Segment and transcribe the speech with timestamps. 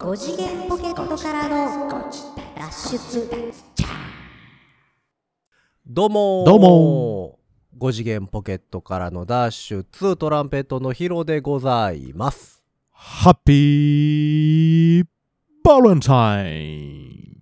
[0.00, 1.90] 5次元ポケットからの
[2.56, 3.52] 脱出
[5.86, 7.38] どうもーどうも
[7.78, 12.62] 5次元ポケットからのダッシュ2トランペットのヒロでございます。
[12.92, 15.04] ハッピー
[15.62, 17.36] バレンタイン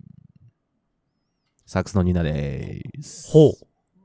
[1.65, 3.31] サックスのニーナです。
[3.31, 3.53] ほう。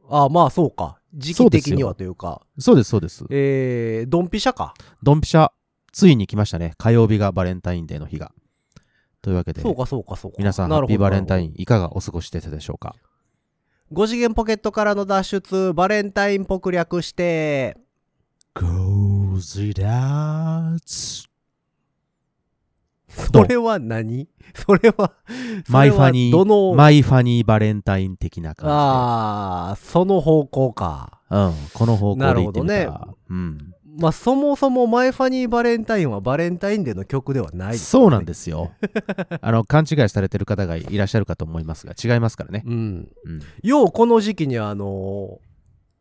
[0.08, 1.00] あ、まあそうか。
[1.12, 3.24] 時期的にはというか、そうです、そうです。
[3.30, 4.74] えー、ドンピシャか。
[5.02, 5.50] ドンピシャ、
[5.90, 6.74] ついに来ましたね。
[6.78, 8.30] 火曜日がバレンタインデーの日が。
[9.24, 10.36] というわけで、そうかそうかそうか。
[10.38, 11.50] 皆さんハッピーバレンタイン。
[11.52, 12.94] ンいかがお過ごしでしたでしょうか
[13.90, 17.78] ？5次元ポケットからの脱出、バレンタインっぽく略して、
[18.54, 21.26] ?Goes it out
[23.08, 24.28] それは何？
[24.54, 25.14] それは、
[25.70, 31.22] マイファニー、の、マイファニーバレンタイン的な感あー、その方向か。
[31.30, 32.74] うん、この方向で言ってみた。
[32.74, 33.74] なるほうん。
[33.96, 38.72] まあそもそもマイファニーバレンタインはバレンタインデーの曲ではない、そうなんですよ。
[39.40, 42.64] あの、勘違いされてる方がいらっしゃるかと思いますが、違いますからね。
[42.66, 43.08] うん。
[43.24, 43.42] うん。
[43.62, 45.38] ようこの時期にあの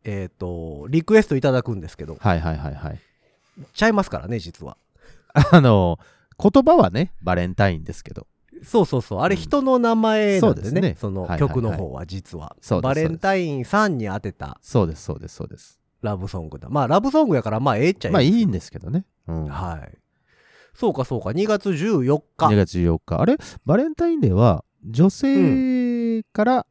[0.04, 2.98] えっ、と、リクエストいただくんですけど、はいはいはいはい。
[3.72, 4.76] ちゃいますからね、実は。
[5.32, 5.98] あの、
[6.38, 8.26] 言葉はね、バレンタインですけど。
[8.62, 9.20] そうそうそう。
[9.20, 12.56] あれうん人の名前なんでね、そうですねそのはいはいはい曲の方は実は。
[12.60, 15.80] そうですバレンタインさんに当てたそうですそうですそうです。
[16.04, 16.68] ラブソングだ。
[16.68, 19.04] まあラブソングやからまあええっちゃええまあいいんですけどね。
[19.26, 19.44] うん。
[19.46, 19.98] はい。
[20.74, 22.46] そうかそうか、2月14日。
[22.48, 23.20] 2月14日。
[23.20, 23.36] あれ？
[23.64, 26.66] バレンタインデーは、女性から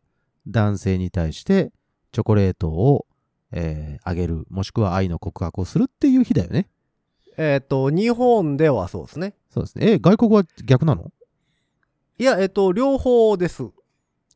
[0.48, 1.72] 男性に対して
[2.12, 3.06] チョコレートを、
[3.52, 6.68] えーあげる、もしくは愛の告白をするっていう日だよね。
[7.38, 9.36] えっ、と、日本ではそうですね。
[9.50, 9.94] そうですね。
[9.94, 11.12] え、外国は逆なの？
[12.20, 13.64] いや、えっ、と、両方です。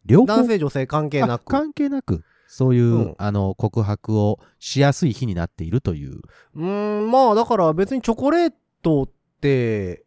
[0.06, 0.26] 両方？
[0.28, 1.42] 男性女性関係なく。
[1.42, 6.22] あ関係なく、そういう、うんあの、告白をしやすい日になっているという。
[6.56, 9.10] うーん、まあだから別にチョコレートっ
[9.42, 10.06] て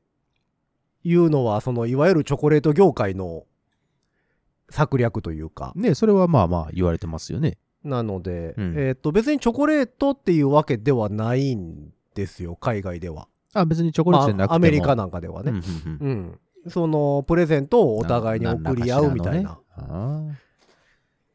[1.04, 3.44] いうのは、そのいわゆるチョコレート業界の
[4.70, 7.58] 策略というか、ね、それはまあまあ言われてますよね。
[7.84, 13.28] なので、うんえっ、と別にチョコレートっていうわけではないんですよ、海外では。
[13.52, 14.48] あ、別にチョコレートじゃなくても。
[14.48, 15.52] まあアメリカなんかではね。
[15.52, 15.62] うんうん
[16.00, 16.40] うんうん。
[16.68, 20.38] そのプレゼントをお互いに送り合うみたいな何らかしらのね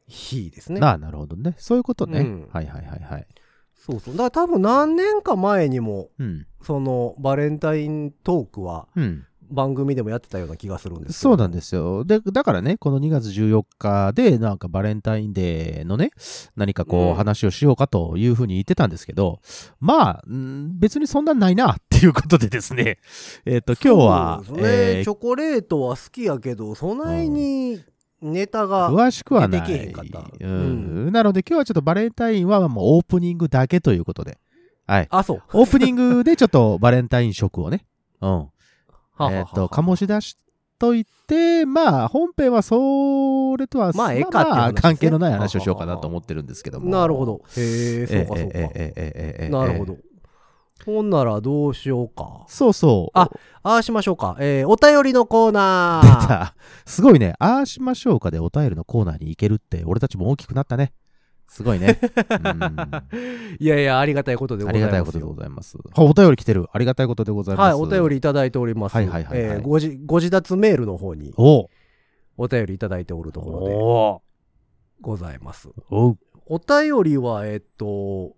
[0.07, 0.79] 日ですね。
[0.81, 1.55] ああ、なるほどね。
[1.57, 2.19] そういうことね。
[2.19, 3.27] うんはいはいはいはい。
[3.75, 4.17] そうそう。
[4.17, 6.47] だから多分何年か前にも、うん。
[6.63, 9.25] そのバレンタイントークはうん。
[9.49, 12.03] 番組でもやってたような気がするんですそうなんですよ。
[12.03, 16.11] で、だからね、この2月14日で、なんかバレンタインデーのね、
[16.55, 19.39] 何かこう、うん話をしようかというふうに言ってたんですけど、
[19.79, 22.99] まあ、ん別にそんなんないな、っていうことでですね、
[23.45, 27.79] えっ、と、今日は、ねえーチョコレートは好きやけどそないに
[28.25, 29.93] ネタが詳しくはない。
[30.39, 34.37] うん、なので今日はちょっとバレンタインはもうオープニングだけということで。
[34.87, 35.07] はい。
[35.09, 35.43] あ、そう。
[35.53, 37.85] オープニングでちょっとバレンタイン食をね。
[38.21, 38.47] うん。
[39.31, 40.37] えっと、醸し出し
[40.77, 46.89] といて、まあ、本編はそれとは、まあ、ええかって、まあ、関係のない話をしようかなと思ってるんですけども。
[46.89, 47.41] なるほど。
[47.57, 49.49] へえ、そうかそうか。
[49.49, 49.97] なるほど。
[50.85, 53.17] ほんならどうしようかそうそう。
[53.17, 53.29] あ
[53.63, 56.55] ああしましょうかえー、お便りのコーナ出ーた。
[56.85, 57.33] すごいね。
[57.39, 60.93] ああしましょうかでお便りのコーナーに行けるって、俺たちも大きくなったね。
[61.47, 61.99] すごいね。
[62.01, 62.77] うん
[63.59, 65.77] いやいやありがたいことでごあざいますよりがたいことでございます。
[65.93, 66.67] あお便り来てる。
[66.71, 67.73] ありがたいことでございます。
[67.75, 71.69] はいお便りいただいておりますはいはいはいはいえーごじご自立メールの方にお
[72.37, 74.21] お便りいただいておるところでお
[75.01, 78.35] ございますおうお便りは、えっと、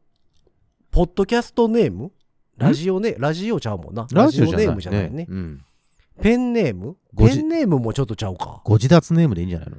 [0.92, 2.12] ポッドキャストネーム
[2.58, 4.08] ラジオネラジオちゃうもんな。
[4.12, 5.26] ラジオネームじゃないね。
[5.30, 5.62] うん。
[6.22, 6.98] ペンネーム？
[7.16, 8.62] ペンネームもちょっとちゃうか。
[8.66, 9.78] ご自立ネームでいいんじゃないの？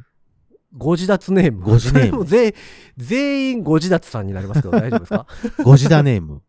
[0.76, 1.62] ご自立ネーム。
[1.62, 2.52] ご自ネーム 全
[2.96, 5.26] 全員ご自立さんになりますけど大丈夫ですか？
[5.64, 6.42] ご自立ネーム。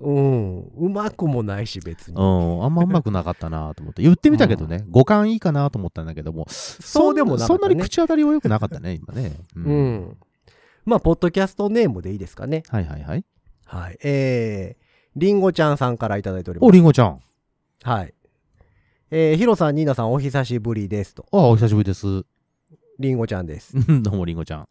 [0.00, 0.60] うん。
[0.78, 2.16] うまくもないし別に。
[2.16, 2.64] うん。
[2.64, 4.02] あんまうまくなかったなと思って。
[4.02, 4.84] 言ってみたけどね。
[4.90, 6.46] 五感いいかなと思ったんだけども。
[6.48, 7.74] そうでもなかそったね。
[7.74, 9.32] んなに口当たりは良くなかったね、今ね。
[9.56, 10.16] ううん。
[10.84, 12.64] まあ、ポッドキャストネームでいいですかね。
[12.68, 13.24] はいはいはい。
[13.66, 13.98] はい。
[14.02, 14.82] えー、
[15.16, 16.72] りんごちゃんさんからいただいておりまお、す。
[16.74, 17.20] りんごちゃん。
[17.82, 18.14] はい。
[19.10, 21.26] えー、ヒロさん、ニーナさん、お久しぶりですと。
[21.32, 22.24] あ、お久しぶりです。
[22.98, 23.76] りんごちゃんです。
[23.76, 24.68] う んどうもりんごちゃん。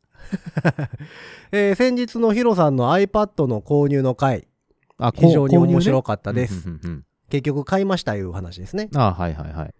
[1.51, 4.47] えー先日のヒロさんの iPad の購入の回、
[4.97, 6.67] あ、非常に面白かったです。
[6.67, 8.89] うんうんうん結局買いましたいう話ですね。
[8.91, 9.73] うんあ、はいはいはい。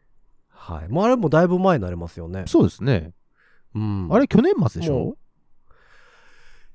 [0.48, 0.88] はい。
[0.88, 2.46] もうあれもだいぶ前になりますよね。
[2.48, 3.12] そうですね。
[3.76, 4.08] うん。
[4.10, 4.94] あれ、去年末でしょ？
[4.94, 5.16] も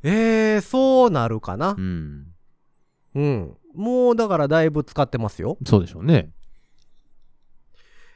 [0.02, 1.80] えー、そうなるかなう。
[1.80, 2.26] ん。
[3.14, 3.56] うん。
[3.76, 5.58] もうだからだいぶ使ってますよ。
[5.64, 6.30] そうでしょうね。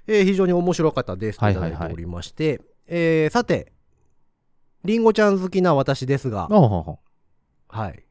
[0.06, 3.72] えー非常に面白かったですとはいいはいはいただいておりまして、えーさて、
[4.84, 6.98] りんごちゃん好きな私ですがあ、はは。
[7.68, 8.04] はい。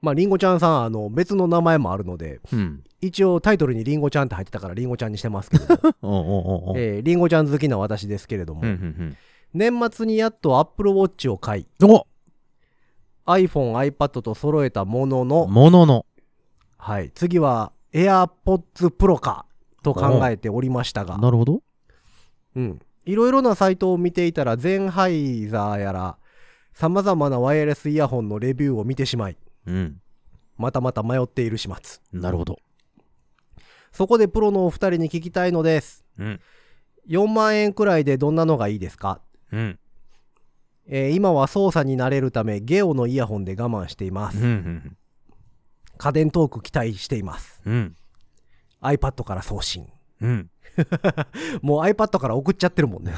[0.00, 2.84] まあ、りんごちゃんさん、あの、別の名前もあるので、うん。
[3.00, 5.64] 一応タイトルにりんごちゃんって入ってたからりんごちゃんにしてますけど。
[6.76, 9.16] えー、りんごちゃん好きな私ですけれども、うんうん
[9.54, 11.66] 年末にやっと Apple Watch を買い、
[13.24, 16.04] iPhone、iPad と揃えたものの、ものの。
[16.78, 19.44] はい、次は AirPods Pro か
[19.82, 21.62] と考えておりましたが、なるほど。
[22.56, 22.80] うん。
[23.04, 26.18] いろいろなサイトを見ていたら、ゼンハイザーやら、
[26.74, 29.36] 様々なワイヤレスイヤホンのレビューを見てしまい、
[29.66, 30.00] うん。
[30.56, 32.00] またまた迷っている始末。
[32.12, 32.58] なるほど。
[33.92, 36.04] そこでプロのお二人に聞きたいのです。
[36.18, 36.40] うん。
[37.08, 39.20] 4万円くらいでどんなのがいいですか？
[39.50, 39.78] うん。
[40.86, 44.46] えー今は操作に慣れるため、ゲオのイヤホンで我慢していまうす。
[44.46, 44.96] ん。
[45.98, 47.60] 家電トーク期待しています。
[47.66, 47.96] うん。
[48.80, 49.86] iPad から送信。
[50.20, 50.50] うん。
[51.62, 53.12] もう iPad から送っちゃってるもんね。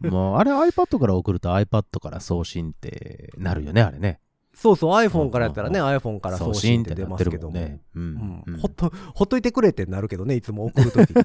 [0.02, 4.20] もう、あれ iPad から送ると iPad から送信ってなるよね、あれね。
[4.54, 7.54] そうそう、iPhone からやったらね、う iPhone から送信って出ますけども。
[7.54, 7.80] ね。
[7.94, 8.44] ううんん。
[8.46, 11.24] うんほっと、ほっといてくれってなるけどね、いつも送るときに。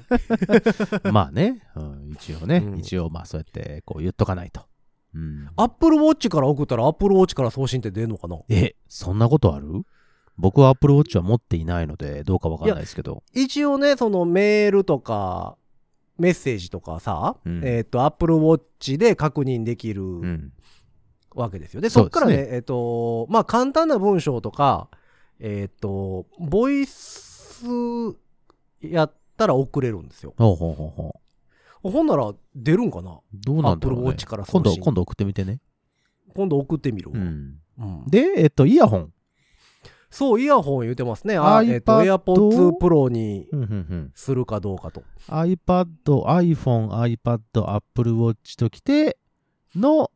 [1.12, 4.66] まあね、うん一応ね、うん一応まあそうやってこう言っとかないと。
[5.14, 8.38] うん、Apple Watch から送ったら Apple Watch から送信って出るのかな？
[8.48, 9.84] え、そんなことある？
[10.38, 13.22] 僕は Apple Watch は持っていないので、どうかわかんないですけど。
[13.34, 15.56] 一応ね、そのメールとか、
[16.18, 20.52] メッセージとかさ、うんえっ、と、Apple Watch で確認できるうん。
[21.34, 21.80] わけですよ。
[21.80, 24.88] で、そっからね、えっ、と、まあ、簡単な文章とか、
[25.40, 27.64] えっ、と、ボイス
[28.82, 30.34] やったら送れるんですよ。
[30.36, 31.20] ほうほうほうほう。
[31.82, 33.18] ほんなら出るんかな？
[33.34, 34.14] どうなんだろう、ね。
[34.14, 35.60] から送今度、信今度送ってみてね。
[36.34, 37.58] 今度送ってみるわ、うん。
[37.78, 39.12] うんで、えっと、イヤホン。
[40.10, 41.38] そう、イヤホン言うてますね。
[41.38, 43.48] あ、えっ、と、AirPods Pro に。
[44.14, 45.02] するかどうかと。
[45.28, 47.40] iPad、iPhone、iPad、
[47.74, 49.16] Apple Watch ときて
[49.74, 50.10] の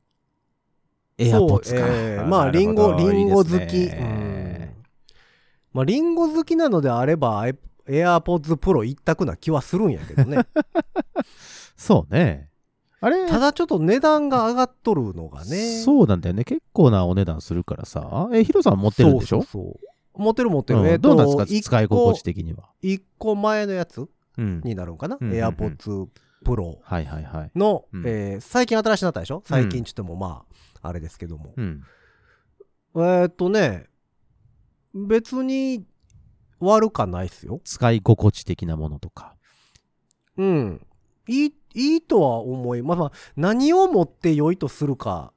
[1.18, 1.86] AirPods か。
[1.88, 3.52] えーまあ、リンゴ、リンゴ好き。
[3.52, 4.76] いいですうんね
[5.72, 7.46] まあ、リンゴ好きなのであれば、
[7.88, 10.38] AirPods Pro 一択な気はするんやけどね。
[11.76, 12.50] そうね。
[13.00, 13.26] あれ？
[13.28, 15.80] ただちょっと値段が上がっとるのがね。
[15.82, 16.44] そうなんだよね。
[16.44, 18.28] 結構なお値段するからさ。
[18.32, 19.42] え、ヒロさん持ってるんでしょ？
[19.42, 20.80] そう持ってる持ってる。
[20.80, 21.46] うんえどうなんですか？
[21.46, 22.70] 使い心地的には。
[22.80, 24.08] 一個前のやつ
[24.38, 24.60] うん。
[24.64, 26.08] になるんかな、うんうんうん ?AirPods
[26.44, 27.50] Pro はいはいはい。
[27.54, 29.42] の、うんえー最近新しくなったでしょ？
[29.44, 30.44] 最近ちょっともま
[30.82, 31.52] あ、あれですけども。
[31.56, 31.82] うん。
[32.96, 33.84] えっ、とね、
[34.94, 35.84] 別に
[36.60, 37.60] 悪かないっすよ。
[37.64, 39.34] 使い心地的なものとか。
[40.36, 40.86] うん。
[41.28, 45.32] いい、いいとは思い、まあまあ、何をもって良いとするか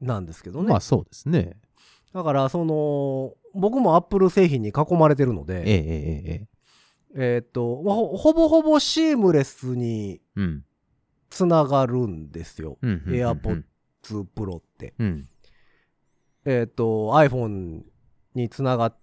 [0.00, 0.68] なんですけどね。
[0.70, 1.58] まあそうですね。
[2.12, 6.48] だから、その、僕もアップル製品に囲まれてるので、ええええええ。
[7.14, 10.64] えーっと、まあほほぼほぼシームレスにうん。
[11.30, 12.76] つながるんですよ。
[12.82, 13.64] AirPods
[14.34, 14.94] Pro って。
[14.98, 15.26] うん。
[16.44, 17.82] えーっと、iPhone
[18.34, 18.98] につながっ。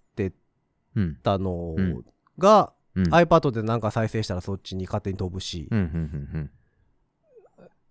[1.22, 2.04] たのうん
[2.38, 3.04] が、うん。
[3.14, 6.50] iPad でなんか再生したらそっちに勝手に飛ぶし、うんうんうん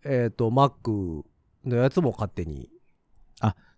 [0.03, 1.23] えーっと、Mac
[1.65, 2.69] のやつも勝手に。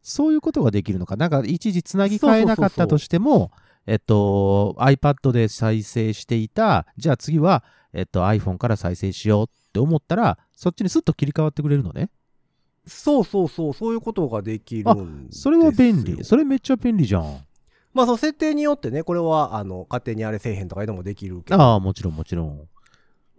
[0.03, 1.15] そういうことができるのか。
[1.15, 3.51] なんか一時つなぎ替えなかったとしても、
[3.85, 7.63] えっと、iPad で再生していた、じゃあ次は、
[7.93, 12.09] えっと、iPhone から再生しようって思ったら、そっちにスッと切り替わってくれるのね。
[12.87, 14.85] そうそうそう、そういうことができる。
[15.29, 16.23] それは便利。
[16.23, 17.45] それめっちゃ便利じゃん。
[17.93, 22.67] まあ、その設定によってね、これは、あの、勝手にあれせえへんとかいうのもできるけど、ああ、もちろんもちろん。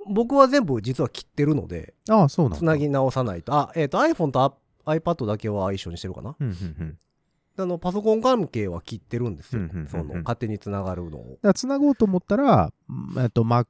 [0.06, 2.59] 僕は全部実は切ってるので、ああ、そうなんだ。
[2.59, 3.54] つなぎ直さないと。
[3.54, 4.52] あ、えっ、と、iPhone とア
[4.97, 6.35] iPad だけは一緒にしてるかな。
[6.38, 6.99] うんうんうん。
[7.56, 9.62] あの、パソコン関係は切ってるんですよ。
[9.62, 11.38] うんうんうんうんその、勝手につながるのを。
[11.54, 12.73] つなごうと思ったら、
[13.18, 13.66] えっと、Mac、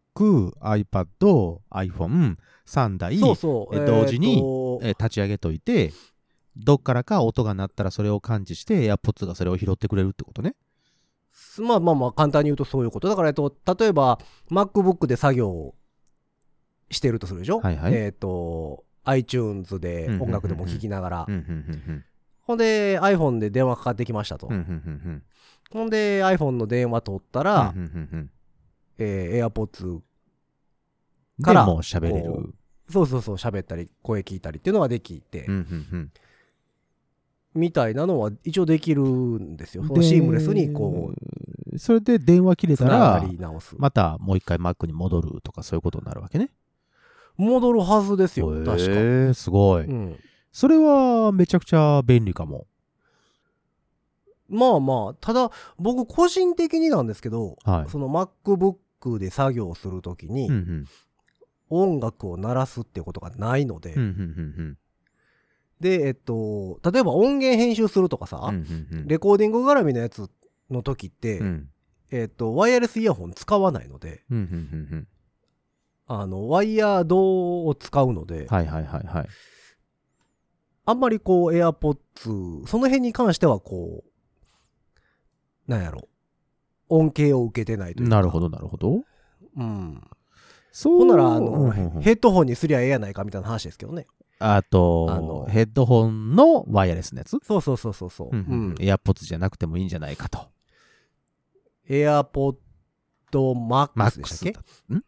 [0.61, 2.37] iPad、iPhone、
[2.67, 3.77] 3台、そうそう。
[3.77, 5.93] え同時にとえー立ち上げといて、
[6.57, 10.55] どっからか音が鳴ったらそれを感知して、AirPods がそれを拾ってくれるってことね。
[11.61, 13.09] まあまあまあ、簡単に言うとそういうこと。
[13.09, 14.19] だから、えっと、例えば、
[14.51, 15.75] MacBook で作業
[16.91, 17.61] してるとするでしょ？
[17.61, 21.27] はいはいえっ、と、iTunes で音楽でも聴きながら。
[22.43, 24.49] ほんで、iPhone で電話かかってきましたと。
[24.49, 24.55] ほ
[25.85, 27.75] んで、iPhone の電話取ったうんら、
[28.99, 30.01] えー AirPods、
[31.39, 32.55] でからもう喋れこる。
[32.89, 35.47] そうそうそう、喋ったり、声聞いたりっていうのができて、
[37.55, 39.85] みたいなのは一応できるんですよ。
[40.03, 41.42] シームレスにこう。
[41.79, 43.25] それで電話切れたら。
[43.79, 46.51] またもう一回 Mac に戻るとかそういうことになるわけね。
[47.37, 48.75] 戻るはずですよ、確か。
[48.75, 49.85] へえ、すごい。
[49.85, 50.17] うん。
[50.53, 52.67] それはめちゃくちゃ便利かも。
[54.49, 57.91] まあまあ、ただ、僕個人的になんですけど、はい。
[57.91, 60.51] その MacBook で作業するときに
[61.71, 63.97] 音楽を鳴らすってことがないので、
[65.81, 68.53] で、えっと、例えば音源編集するとかさ、
[69.07, 70.29] レコーディング絡みのやつ
[70.71, 71.69] の時って、うん
[72.11, 75.09] えっと、ワイヤレスイヤホン使わないので、うんうんうんうん
[76.07, 79.29] あの、ワイヤードを使うので、はいはいはいはい。
[80.85, 86.09] あんまりこう、AirPods、その辺に関してはこう、なんやろ、
[86.89, 88.17] 恩恵を受けてないというか。
[88.17, 88.41] なるほ。
[88.41, 89.05] どなるほど。
[89.57, 90.03] うん。
[90.73, 90.99] そう。
[90.99, 94.07] ほんなら、あの、うんうんうんヘッドホンにすりゃええやないかみたいな話ですけどね。
[94.43, 97.39] あとあのヘッドホンのワイヤレスのやつ？
[97.43, 98.29] そうそうそうそうそう。
[98.31, 98.75] うんうんうん。
[98.81, 100.41] エアポッツじゃなくてもいいんじゃないかと。
[101.89, 102.57] AirPod
[103.33, 104.95] Max でしたっけ？
[104.95, 105.03] ん？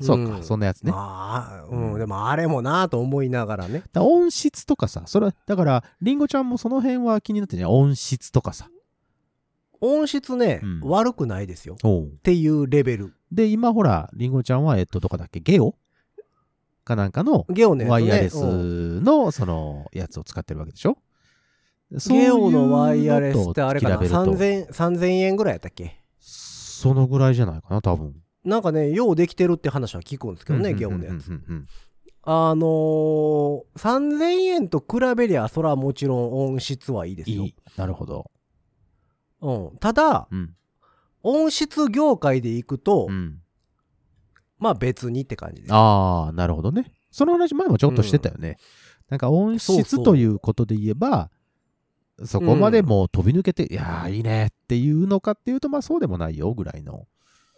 [0.00, 0.90] そうか、んそんなやつね。
[0.90, 3.84] まあ、うん、でもあれもなと思いながらね。
[3.92, 8.68] だ音質とかさ、それは、だから、リンゴちゃんもその辺は気になってね、音質とかさ。
[9.80, 11.76] 音質ね、うん悪くないですよ。
[11.76, 13.14] っていうレベル。
[13.30, 15.76] で、今ほら、リンゴちゃんは、えっと、どこだっけ、ゲオ？
[16.84, 17.46] かなんかの。
[17.88, 20.98] ワイヤレスうんの、その、やつを使ってるわけでしょ？
[22.08, 23.96] ゲオのワイヤレスってあれかな？
[23.96, 26.00] そういうのと比べると ?3000、3000円ぐらいやったっけ？
[26.20, 28.14] そのぐらいじゃないかな、多分。
[28.44, 31.28] なんかね、ようできてるって話は聞くんですけどね、うんゲオのやつ。
[31.30, 31.66] うん
[32.26, 37.44] あのー、3000円と比べりゃ、それはもちろん音質はいいですよ。
[37.44, 37.54] いい。
[37.76, 38.30] なるほど。
[39.42, 39.76] うん。
[39.76, 40.54] ただ、うん。
[41.22, 43.42] 音質業界でいくと、うん。
[44.64, 45.74] まあ別にって感じです。
[45.74, 46.90] ああ、なるほどね。
[47.10, 48.56] その話前もちょっとしてたよね。
[49.10, 51.30] なんか音質ということで言えば、
[52.24, 57.06] そこまでもう飛び抜けて、いやーいいねっていうのかっていうと、まあそうでもないよぐらいの。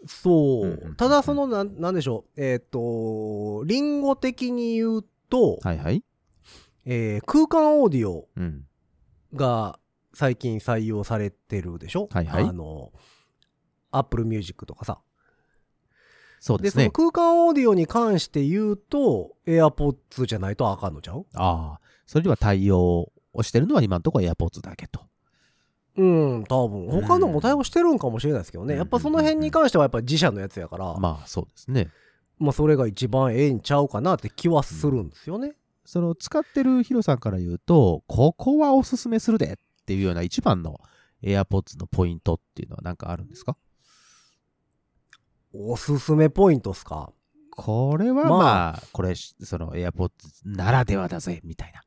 [0.08, 0.66] そう。
[0.66, 2.42] うんうんうんただ、その、なん、なんでしょう。
[2.42, 6.02] えっ、と、リンゴ的に言うと、はいはい。
[6.86, 8.64] えー空間オーディオうん。
[9.32, 9.78] が
[10.12, 12.90] 最近採用されてるでしょはいはいあの、
[13.92, 15.00] Apple Music とかさ。
[16.46, 16.84] で、そうですね。
[16.84, 21.26] その空間オーディオに関して言うと、AirPods じゃないとあかんのちゃう？
[21.34, 25.00] ああ、それでは対応をしてるのは今のところ AirPods だけと。
[25.96, 26.88] うん、多分。
[26.90, 28.74] 他のも対応してるんかもしれないですけどね。
[28.74, 31.88] うんやっぱその辺に関してはやっぱ自社のやつやから、ままあそうですね。
[32.38, 35.54] あそれが一番ええんちゃうかなって気はするんですよね。
[35.86, 40.80] その使ってるヒロさんから言うと、ここはおすすめするでっていうような一番の
[41.22, 43.56] AirPods のポイントっていうのは何かあるんですか？
[45.52, 47.12] おすすめポイントっすか？
[47.56, 50.10] これはまあまあ、これ、その AirPods
[50.44, 51.82] ならではだぜ、みたいな。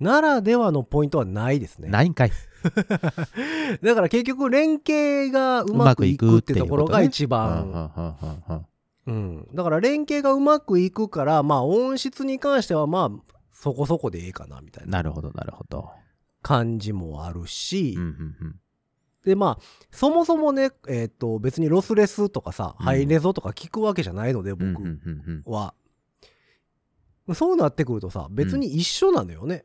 [0.00, 1.88] ならではのポイントはないですね。
[1.90, 2.30] ないんかい。
[3.82, 8.64] だから結局連携がうまくいくってところが一番。
[9.06, 9.48] うん。
[9.54, 15.90] だから連携がうまくいくから、まあ音質に関してはまあそこそこでいいかなみたいななるほど、なるほど。
[16.40, 18.08] 感じもあるし、うんうん
[18.40, 18.60] うん
[19.24, 25.74] でまあそもそもね、えっ、と別にロスレスとかさ、うんハイレゾとか聞くわけじゃないので僕うんうんうんうんは。
[27.34, 29.64] そうなってくるとさ、別に一緒なのよね。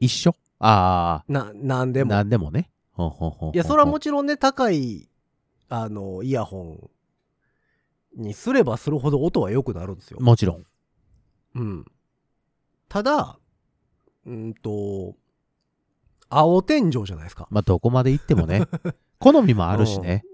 [0.00, 0.34] 一緒？
[0.58, 2.10] あな、なんあ、でも。
[2.10, 2.70] なんでもね。
[2.90, 5.08] ほんほんほんほんいや、それはもちろんね、高い、
[5.68, 6.90] あの、イヤホ
[8.16, 10.18] ンにすればするほど音は良くなるんですよ。
[10.20, 10.64] もちろん。
[11.54, 11.84] うん。
[12.88, 13.38] ただ、
[14.24, 15.14] うんと、
[16.28, 17.46] 青天井じゃないですか。
[17.50, 18.62] まあ、どこまで行ってもね。
[19.18, 20.24] 好みもあるしね。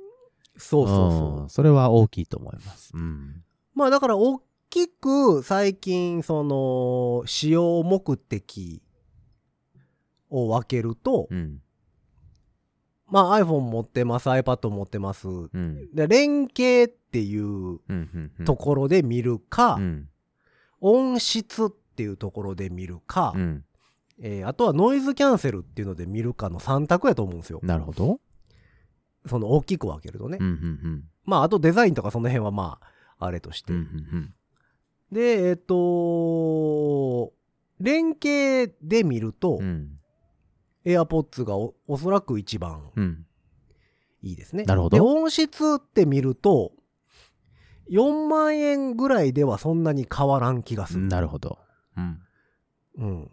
[0.57, 1.45] そうそうそう。
[1.45, 2.93] んそれは大きいと思います。
[2.95, 3.43] うん。
[3.75, 8.83] まあだから、大きく最近、その、使用目的
[10.31, 11.61] を分けると、うん。
[13.07, 15.29] まあ iPhone 持ってます、iPad 持ってます。
[15.29, 15.95] うん。
[15.95, 17.81] で連携っていう。
[18.45, 20.09] ところで見るか、うん。
[20.81, 23.65] 音質っていうところで見るか、うん。
[24.25, 27.61] えーあとはノイズキャンセルっていうので見るかの3択やと思うんですよ。
[27.62, 28.21] なるほど。
[29.26, 30.38] その大きく分けるとね。
[30.41, 31.05] うんうんうん。
[31.25, 32.79] まああとデザインとかその辺はま
[33.19, 33.73] あ、あれとして。
[33.73, 34.35] うんうん
[35.12, 37.35] で、えっ、と、
[37.79, 39.62] 連携で見ると、うん。
[39.67, 39.99] うん。
[40.87, 43.26] AirPods がおおそらく一番うん。
[44.23, 44.64] いいですね。
[44.64, 46.73] なるほどで、音質って見ると、
[47.91, 51.07] 4万円ぐらいではそんなに変わらん気がする。
[51.07, 51.59] なるほど。
[51.99, 52.21] うん。
[52.97, 53.31] うん。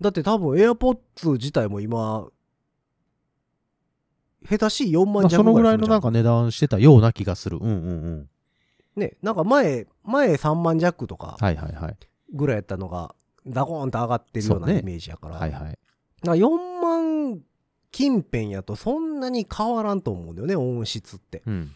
[0.00, 2.28] だって多分 AirPods 自体も今、
[4.48, 7.58] 下手しい4万まあ、弱そのぐらいのなんか値段してたような気がする。
[7.60, 8.28] うんうんうん。
[8.96, 11.96] ね、なんか前、前3万弱とかはいはいはい。
[12.32, 13.14] ぐらいやったのが、
[13.46, 15.36] ダコーンと上がってるようなイメージやから。
[15.36, 15.78] はいはい。
[16.22, 17.40] な4万
[17.90, 21.42] 近辺やとそんなに変わらんと思うんだよね、音質って。
[21.46, 21.72] うん。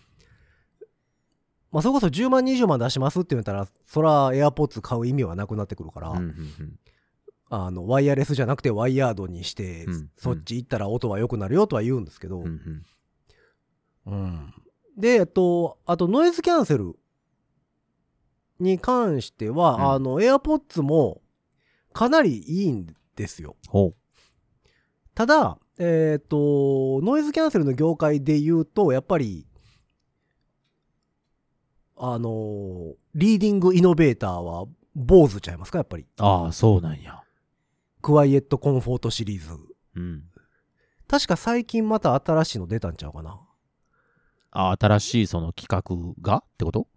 [1.70, 6.78] まあそれこそ10万20万出しますって言ったら、そら AirPods 買う意味はなくなってくるから、うんうんうん。
[7.54, 12.82] あの、ワイヤレスじゃなくてワイヤードにして、うんそっち行ったら音は良くなるよとは言うんですけど、うんうん
[14.06, 14.54] うん
[14.96, 16.96] で、えっと、あとノイズキャンセル
[18.58, 21.20] に関しては、うんあの、AirPods も
[21.92, 23.56] かなりいいんですよ。
[23.68, 23.92] ほ
[25.14, 29.46] ただ、えっ、と、ノイズキャンセルの業界で言うと、やっぱり、
[31.98, 36.04] あの、リーディングイノベーターは、坊主ちゃいますか、やっぱり。
[36.04, 36.06] う。
[36.18, 37.21] ああ、そうなんや。
[38.02, 39.48] クワイエットコンフォートシリーズ。
[39.96, 40.24] うん。
[41.08, 43.40] 確か最近また新しいの出たんちゃうかな。
[44.50, 46.88] あ新しいその企画がってこと？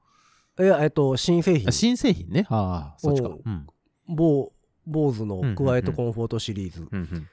[0.60, 1.72] いや、えっと、新製品あ。
[1.72, 2.46] 新製品ね。
[2.50, 3.30] ああ、そっちか。
[3.30, 3.68] おううん。
[4.08, 4.52] 坊
[4.88, 6.82] 坊主のクワイエットコンフォートシリーズ。
[6.82, 7.28] だかうんうん。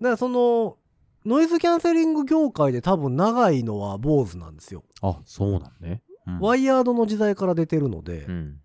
[0.00, 0.76] らその、
[1.24, 4.84] ノイズキャンセリング業界で多分長いのは坊主なんですよ。
[5.00, 6.02] あ、そうなんね。
[6.26, 8.56] うんワイヤードの時代から出てるので、うん。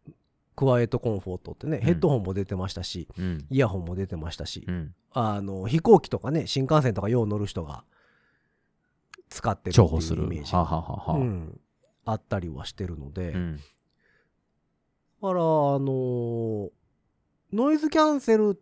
[0.59, 3.45] クワイエットコンフォートってね、ヘッドホンも出てましたし、うん。
[3.49, 4.93] イヤホンも出てましたし、うん。
[5.13, 7.85] あの、飛行機とかね、新幹線とかよう乗る人が
[9.29, 9.87] 使ってるっていう。
[9.87, 11.61] イメージはあが、はあはあはあうん、
[12.03, 13.55] あったりはしてるので、だうん。
[13.55, 13.61] か
[15.21, 16.69] ら、あのー
[17.53, 18.61] ノイズキャンセル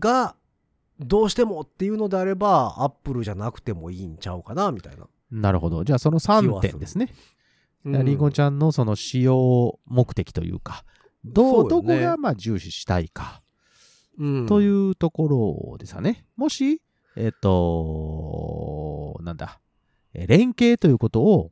[0.00, 0.34] が
[0.98, 5.06] どうしてもっていうのであれば、アップルじゃなくてもいいんちゃうかな、みたいな。
[5.30, 5.84] なるほど。
[5.84, 7.06] じゃあその3点ですね。
[7.06, 10.84] うんリンゴちゃんのその使用目的というか、
[11.24, 13.42] どう、どこがまあ重視したいか
[14.18, 16.26] うんというところですよね。
[16.36, 16.82] もし、
[17.16, 19.60] えっと、なんだ、
[20.14, 21.50] え連携ということを、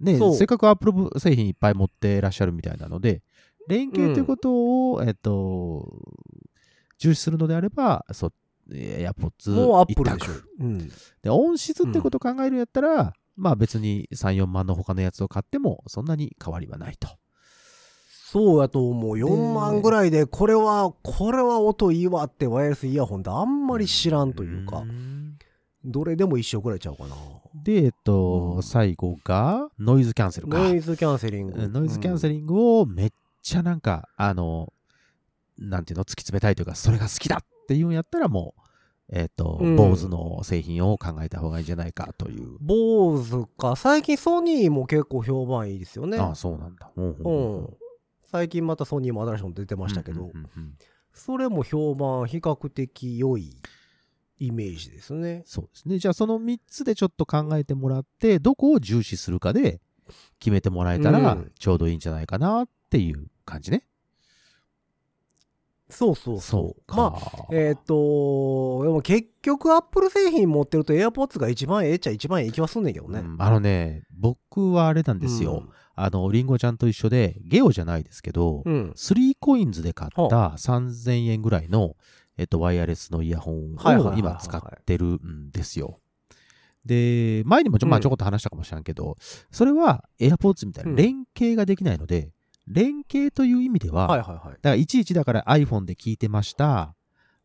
[0.00, 3.22] ね、せっかくアップル製品いっぱい持ってらっしゃるみたいなので、
[3.68, 5.86] 連携ということを、えっと、
[6.98, 8.32] 重視するのであれば、そう、
[8.72, 10.48] エアポッツもうアッ一プルでしょ択。。
[10.60, 10.88] うん。
[11.22, 17.08] で、音質ってことを考えるんやったら、まあ別に3、4万の他のやつを買ってもそんなに変わりはないと。
[18.32, 19.16] そうやと思う。
[19.16, 25.36] 4万ぐらいで、これは、これは音いいわってワイヤレスイヤホンってあんまり知らんというかう、ん
[25.84, 27.14] どれでも一緒ぐらいちゃうかな。
[27.62, 30.56] で、えっと、うん最後がノイズキャンセルか。
[30.56, 31.60] ノイズキャンセリング。
[31.60, 33.12] うんノイズキャンセリングをめっ
[33.42, 34.72] ちゃなんか、あの、
[35.58, 38.62] なんていうの、突き詰めたいというか、それが好きだっていうんやったらもう、
[39.14, 42.56] えっ、と、うん坊主の製品を考えた方がいいんじゃないかという。
[42.62, 43.76] 坊主か。
[43.76, 46.16] 最近ソニーも結構評判いいですよね。
[46.16, 46.90] ああ、そうなんだ。
[46.96, 47.30] うんう
[47.64, 47.76] ん。
[48.32, 50.30] 最近またソニーも新しいの出てましたけど、
[51.12, 53.54] それも評判比較的良い
[54.38, 55.42] イメージですね。
[55.44, 55.98] そうですね。
[55.98, 59.82] じゃあその3つでちょっと考えてもらって、どこを重視するかで
[60.38, 63.84] 決めてもらえたらうんちょうどいいんじゃないかなっていう感じね。
[65.92, 66.86] そうそうそう。
[66.86, 66.96] か。
[66.96, 73.20] まあ、えっ、と、でも結局アップル製品持ってると AirPods が一番ええっちゃ一番ええ気はすんねんけどね。
[73.20, 75.68] うんあのね、僕はあれなんですよ。
[75.94, 78.72] あの、リンゴちゃんと一緒で、ゲオじゃないですけど、うん。
[78.72, 78.90] うん。
[78.92, 81.96] 3コインズで買ったは3000円ぐらいの、
[82.38, 86.00] えっと、ワイヤレスのイヤホンを今使ってるんですよ。
[86.84, 89.16] で、前にもちょ,、まあ、うんちょこっと話したかもしれんけど、
[89.50, 92.32] それは AirPods みたいなうん連携ができないので、
[92.72, 94.38] 連携という意味では、はいはいはい。
[94.38, 96.94] だからいちいちだから iPhone で聞いてました。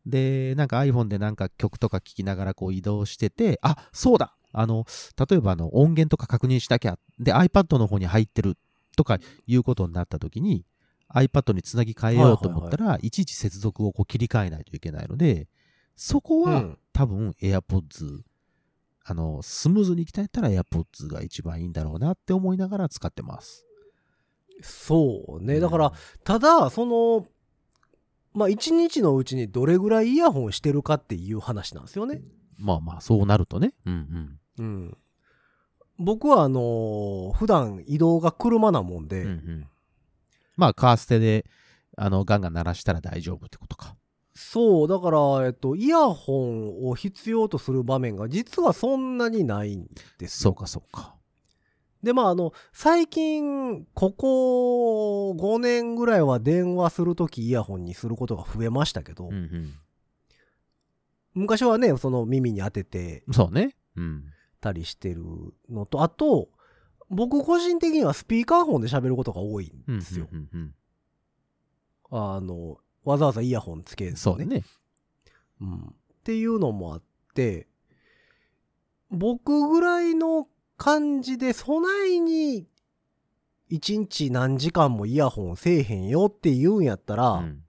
[0.06, 4.86] で、なんか iPhone でなんか曲とか聞きながらこう移動してて、あ、そうだあの、
[5.28, 6.98] 例えばあの音源とか確認しなきゃ。
[7.18, 8.56] で、iPad の方に入ってる
[8.96, 10.64] とかいうことになった時に、
[11.14, 15.48] iPad につなぎ替えようと思ったら、いちいち接続をこう切り替えないといけないので、
[15.96, 18.22] そこはうん多分 AirPods、
[19.04, 23.67] あの、スムーズに行きたいったら AirPods が一番いいんだろうなって思いながら使ってます。
[24.62, 25.60] そうね。
[25.60, 25.92] だから、
[26.24, 27.26] ただ、その、
[28.34, 32.20] まあ、一日のうちにどれぐらいイヤホンしてるかっていう話なんですよね。
[32.58, 33.72] まあまあ、そうなるとね。
[33.86, 34.64] うんうん。
[34.64, 34.98] うん。
[35.98, 39.66] 僕は、あのー普段移動が車なもんで、うんうん、
[40.56, 41.46] まあ、カーステで、
[41.96, 43.96] あの、ガンガン鳴らしたら大丈夫ってことか。
[44.34, 50.50] そう、だから、えっと、イヤホンを必要とする場面が実はそんなにないんですよ。
[50.50, 51.16] そうか、そうか。
[52.02, 59.72] で、まあ、あの、最近、ここ5年ぐらいは電話するときイヤホンにすることが増えましたけど、うん
[61.34, 63.34] 昔はね、その耳に当ててうん。
[63.34, 63.76] そうね。
[63.96, 64.24] うん。
[64.60, 65.22] たりしてる
[65.68, 66.48] のと、あと、
[67.10, 70.26] 僕個人的にはスピーカーフォンで喋ることが多いうんんですよ。
[70.32, 70.74] うんうん
[72.10, 74.14] あの、わざわざイヤホンつけうん。
[74.14, 74.64] ずそうね。
[75.60, 75.76] うん。
[75.76, 75.82] っ
[76.24, 77.02] ていうのもあっ
[77.34, 77.68] て、
[79.10, 82.66] 僕ぐらいの感じで備えに
[83.68, 87.62] 一日何時間もイヤホンせえへんよって言うんやったら、うん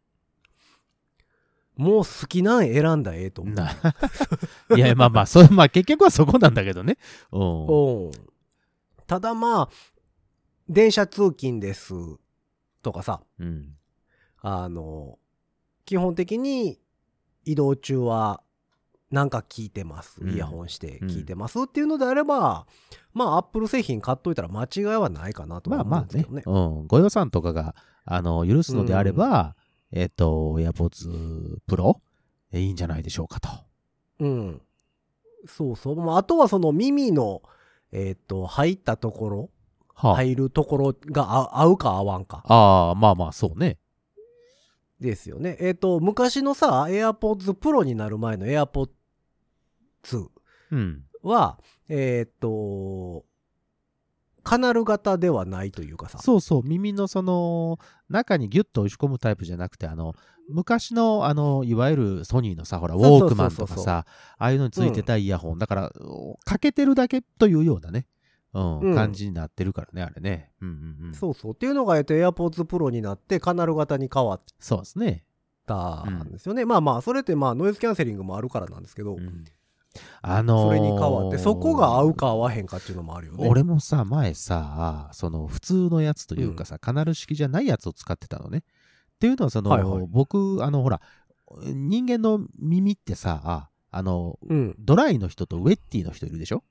[1.76, 3.56] もう好きなん選んだらええと思う。
[3.56, 3.72] な
[4.76, 6.98] いや、まあまあ、それ、 まあ結局はそこなんだけどね。
[7.32, 7.68] うん。
[7.68, 8.12] うん。
[9.08, 9.70] ただまあ、
[10.68, 11.94] 電車通勤です
[12.82, 13.78] とかさ、うん。
[14.42, 15.20] あの、
[15.86, 16.82] 基本的に
[17.46, 18.44] 移動中は
[19.12, 20.22] なんか聞いてます。
[20.22, 22.68] うんイヤホンして聞いてますっていうのであれば、
[23.14, 26.80] まあ、アップル製品買っといたら間違いはないかなとはまあまあね思うんですけどね。。
[26.80, 26.88] うん。
[26.88, 29.56] ご予算とかが、あの、許すのであれば、
[29.92, 31.98] えっ、と、AirPods Pro、
[32.52, 33.50] えいいんじゃないでしょうかと。
[34.20, 34.62] うん。
[35.48, 35.96] そうそう。
[35.96, 37.42] まあ、あとはその耳の、
[37.92, 39.50] えっ、と、入ったところ、
[39.96, 42.44] はあ、入るところが合合うか合わんか。
[42.46, 43.80] ああ、まあまあ、そうね。
[45.00, 45.58] ですよね。
[45.60, 48.90] えっ、と、昔のさ、AirPods Pro になる前の AirPods
[50.72, 51.04] うん。
[51.24, 53.26] は、えっ、と、
[54.44, 56.20] カナル型ではないというかさ。
[56.20, 57.78] そうそう、耳のその、
[58.10, 60.16] 中にギュッと押し込むタイプじゃなくて、あの、
[60.48, 64.06] 昔の、あの、いわゆるソニーのさ、ほら、ウォークマンとかさ、
[64.38, 65.92] ああいうのについてたイヤホン、だから、
[66.46, 68.08] かけてるだけというようなね、
[68.54, 70.52] うん、うん感じになってるからね、あれね。
[70.62, 71.14] うんうんうん。
[71.14, 71.54] そうそう。
[71.54, 75.26] っていうのが、えっと、AirPods Pro になって、カナル型に変わっそうですね。
[75.68, 76.66] たんですよね。
[76.66, 79.46] まあまあ、それってまあ、ノイズキャンセリングもあるからなんですけど、うん
[80.22, 83.48] あのーそれに変わって、そこが合うか合わへんかっていうのもあるよね。
[83.50, 88.60] 俺もさ、前さ、その普通のやつというかさ、カナル式じゃないやつを使ってたのね。
[88.60, 88.62] っ
[89.20, 91.02] ていうのは、その、はいはい僕、あの、ほら、
[91.64, 94.76] 人間の耳ってさ、あの、うん。
[94.78, 96.64] ドライの人とウェッティの人いるでしょ？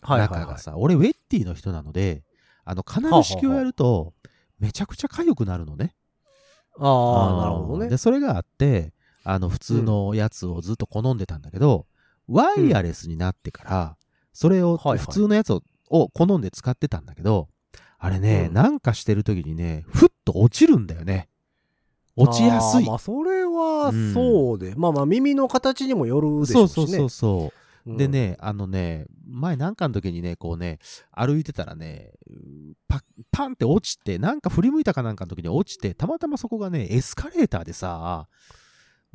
[0.00, 0.40] はいはいはい。
[0.40, 2.24] 中がさ、俺ウェッティの人なので、
[2.64, 4.14] あの、カナル式をやると、
[4.58, 5.94] めちゃくちゃ痒くなるのね。
[6.78, 7.96] ああ、なるほどねで、。
[7.96, 8.92] それがあって、
[9.24, 11.86] あの、普通のやつをずっと好んでたんだけど、
[12.30, 13.96] ワイヤレスになってから、
[14.32, 17.48] それを、普通のやつをを好んで使ってたんだけど、
[17.98, 21.28] あれね、うんなんかしてる時にね、ふっと落ちるんだよね。
[22.16, 22.86] 落ちやすい。
[22.86, 26.74] まあ、それはそうで、まあまあ、耳の形にもよるでしょしね。
[26.74, 27.52] そううそうそうそ
[27.86, 27.90] う。
[27.90, 28.08] うんで。
[28.08, 30.78] ね、あのね、前なんかの時にね、こうね、
[31.12, 32.12] 歩いてたらね、
[32.88, 38.28] パパンって落ちて、なんか振り向いたかなんかの時に落ちて、たまたまそこがね、エスカレーターでさ、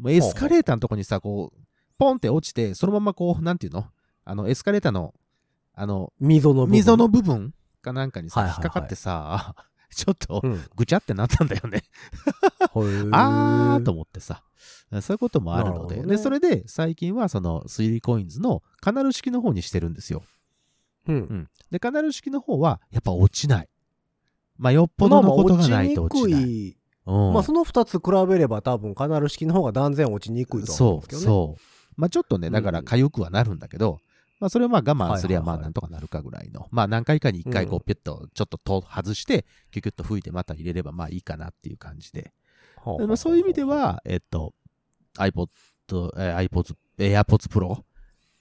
[0.07, 1.64] エスカレーターのとこにさ、こう、
[1.97, 3.85] ポンって落ちて、そのままこう、なんていうの？
[4.23, 5.13] あの、エスカレーターの、
[5.73, 6.71] あの、溝の部分。
[6.71, 9.55] 溝の部分かなんかにさ、はいはいはい引っかかってさ、
[9.95, 10.61] ちょっとうん。
[10.75, 11.83] ぐちゃってなったんだよね。
[13.11, 14.43] あーと思ってさ。
[15.01, 15.79] そういうこともあるので。
[15.79, 20.23] なるほどねで、それで最近はそのスリーコインズのカナル式の方にしてるんですよ。
[21.07, 21.19] うんう。
[21.19, 21.49] ん。
[21.71, 23.69] で、カナル式の方はやっぱ落ちない。
[24.57, 26.31] まあ、よっぽどのことがないと落ちない。
[26.31, 26.77] まあまあ落ちにくい。
[27.07, 31.55] うんまあ、その二つ比べれば多分カナル式の方が断然落ちにくいとは思うんそう、ですけどね。
[31.55, 31.74] そう。
[31.97, 33.99] まあ、ちょっとね、だから痒くはなるんだけど、
[34.39, 36.67] まあ、それをまあ我慢すりゃまあなんとかなるかぐらいの。
[36.71, 42.33] まあ、何回かに一回こうう、ピュッとちょっとと外して、キュキュッと吹いてまた入れればまあいいかなっていう感じで。
[42.99, 44.53] でまあ、そういう意味で、は、えっと、
[45.17, 45.47] iPod、
[46.17, 47.83] えー iPods、AirPods Pro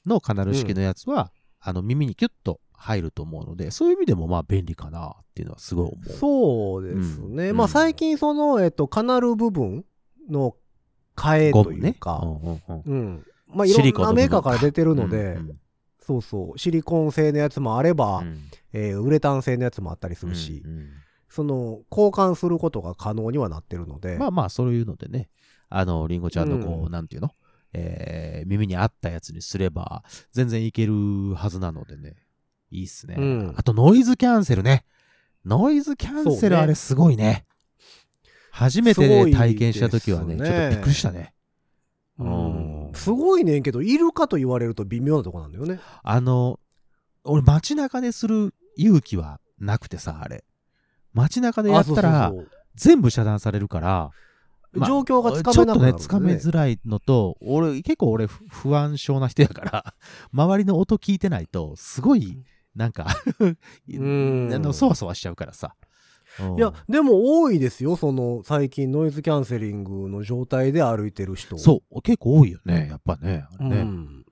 [0.05, 6.12] のカナル式のやつは、あの耳にキュッと入ると思うので、そういう意味でもまあ便利かなっていうのはすごい思う。
[6.12, 7.51] そうですね。
[7.51, 9.85] うんまあ、最近その、えっと、カナル部分
[10.29, 10.57] の
[11.17, 11.73] 替えと。
[11.73, 13.27] いうか、うんうんうんうん。
[13.55, 15.59] まあ、いろんなメーカーから出てるので、うん
[16.07, 18.38] そうそう、シリコン製のやつもあれば、うん。
[18.75, 20.88] えーウレタン製のやつもあったりするし、うんうん
[21.31, 25.31] その、交換することが可能にはなってるので、まあまあ、そういうのでね、
[25.71, 26.93] あの、リンゴちゃんのこう、うん。
[26.93, 27.31] なんていうの？
[27.73, 30.93] えー耳に合ったやつにすれば、全然いける
[31.35, 32.17] はずなのでね、
[32.71, 33.17] いいっすね。
[33.19, 33.55] うん。
[33.57, 34.85] あと、ノイズキャンセルね。
[35.47, 37.47] ノイズキャンセルあれすごいね。
[38.51, 41.33] 初めてね、体験した時はね、ちょっとびっくりしたね。
[42.19, 42.29] うん。
[42.29, 45.80] うんすごいねんけど、いるかと言われると微妙なとこなんだよね。
[46.02, 46.59] あの、
[47.24, 50.44] 俺街中でする勇気はなくてさ、あれ。
[51.12, 52.33] 街中でやったら
[52.74, 54.11] 全部遮断されるから、
[54.72, 59.94] まあ状況がつかめなくなるねちょっとね、つかめづらいのと、俺、結構俺、不不安症な人やから、
[60.33, 62.42] 周りの音聞いてないと、すごい、
[62.74, 63.07] なんか
[63.88, 65.76] んあの、そわそわしちゃうからさ。
[66.40, 71.59] うんいや、でも多いですよ、その、最近ノイズキャンセリングの状態で歩いてる人。
[71.59, 73.44] そう、結構多いよね、やっぱね。
[73.59, 74.25] あれうねん。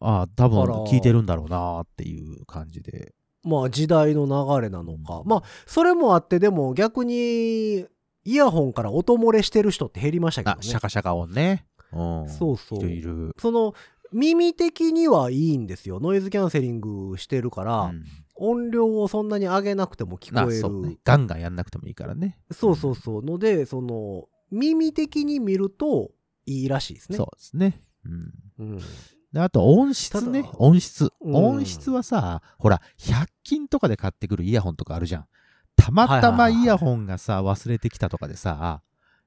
[0.00, 3.14] ああ、多分聞いてるんだろうなっていう感じで。
[3.44, 5.20] まあ、時代の流れなのか。
[5.20, 7.86] うんまあ、それもあって、でも逆に、
[8.24, 10.62] イヤホンから音漏れしてる人って減りましたけどあ、ね。
[10.62, 11.64] シャカシャカ音ね。
[11.92, 12.28] うん。
[12.28, 13.30] そうそういるいる。
[13.38, 13.74] その、
[14.12, 16.00] 耳的にはいいんですよ。
[16.00, 18.04] ノイズキャンセリングしてるから、うん
[18.38, 20.88] 音量をそんなに上げなくても聞あこえる。
[20.90, 20.98] ね。
[21.04, 22.38] ガンガンやんなくてもいいからね。
[22.50, 23.24] そうそうそう。
[23.24, 26.10] ので、その、耳的に見ると
[26.44, 27.18] いいらしいですね。
[27.18, 27.82] そうですね。
[28.04, 28.32] うん。
[28.58, 28.80] うん。
[29.32, 35.26] であと音質ね音質、うん音質はさほら100均とかで買ってくるイヤホンとかあるじゃん
[35.76, 38.80] たまたまイヤホンがさ忘れてきたとかでさ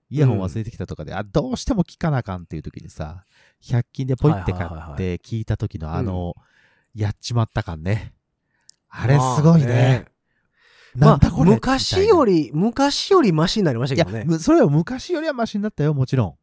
[0.09, 3.23] イヤホン忘れてきたとかで、あどうしても聞かなあかんっていう時にさ
[3.61, 6.43] 100均でポイって買って聞いた時のあの、うん
[6.95, 8.13] やっちまった感ね
[8.89, 10.05] あれすごいね,、
[10.95, 11.51] まあなんだこれ。
[11.51, 14.25] 昔よりり、昔よりマシになりましたいや、けどね。
[14.25, 16.37] むそれは昔よりはマシになったよもちろ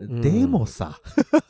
[0.00, 0.04] ん。
[0.04, 0.20] ん。
[0.20, 0.98] でもさ、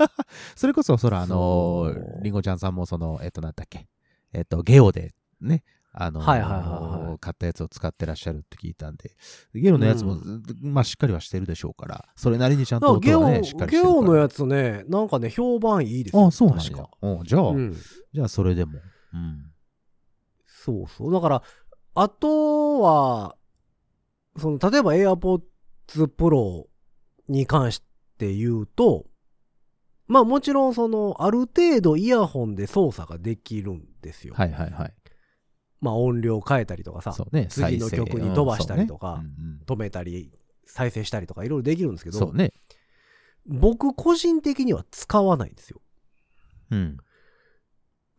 [0.57, 2.21] それこそ、そら、あのそう。
[2.23, 3.89] りんごちゃんさんも、その、えっと、なんだっけ、
[4.33, 5.63] えっと、ゲオで、ね、
[5.95, 9.11] あのはいはいはいはいの、買ったやつを使ってらっしゃるって聞いたんで、
[9.55, 10.19] ゲオのやつも、
[10.63, 16.27] まあしっかりはしてるでしょうから、それなりにちゃんと音はね、しっかりしてるゲオのやつね、なんかね、評判いいですよ。
[16.27, 16.89] あ、そうなんですか。
[17.25, 17.53] じゃあ、
[18.13, 18.79] じゃあそれでも。
[19.13, 19.52] うん。
[20.64, 21.12] そうそう。
[21.12, 21.42] だから、
[21.94, 23.37] あとは、
[24.38, 25.40] その、例えば AirPods
[26.16, 26.66] Pro
[27.29, 27.83] に関し
[28.16, 29.07] て言うと、
[30.07, 34.35] まあもちろんその、ある程度イヤホンで操作ができるんですよ。
[34.37, 34.94] はいはいはい。
[35.81, 40.33] まあ音量変えたりとかさ、ね、次の曲に飛ばしたりとか、うんねうんうん、止めたり、
[40.64, 42.53] 再生したりとかいろいろできるんですけど、そうね。
[43.46, 45.81] 僕個人的には使わないんですよ。
[46.70, 46.96] うん。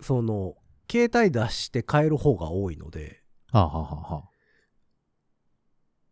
[0.01, 0.55] その、
[0.93, 3.19] 携帯出して変える方が多いので。
[3.51, 4.29] はあ、はあはあ、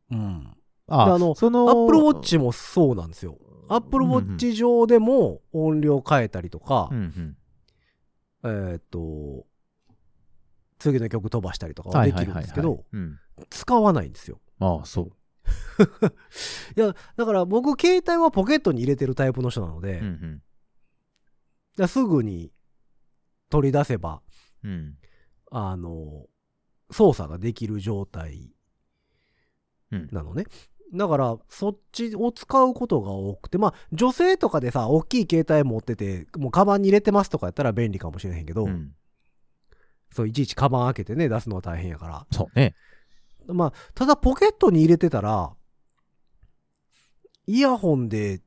[0.09, 0.57] うん。
[0.87, 3.37] ああの、その、Apple Watch もそうなんですよ。
[3.69, 7.37] Apple Watch 上でも音量変えたりとか、うん
[8.43, 9.45] うん、えっ、と、
[10.79, 12.83] 次の曲飛ばしたりとかはできるんですけど、
[13.51, 14.41] 使わないんですよ。
[14.59, 15.11] ああ、そう。
[16.75, 20.41] いや、だから僕、携帯はポケットに入れてるタイプの人なので、うん
[21.77, 22.51] うん、すぐに
[23.49, 24.23] 取り出せば、
[24.63, 24.97] うん、
[25.51, 26.27] あの、
[26.91, 28.53] 操作ができる状態
[30.11, 30.45] なのね。
[30.91, 38.93] うん、だから、そっちを使うことが多くて、まあ、女性とかでさ、大きい携帯持ってて、もうカバンに入れてますとかやったら便利かもしれへんけど、うん、
[40.11, 42.27] そう、いちいちカバン開けてね、出すのは大変やから。
[42.31, 42.75] そうね。
[43.47, 45.53] まあ、ただポケットに入れてたら、
[47.47, 48.41] イヤホンで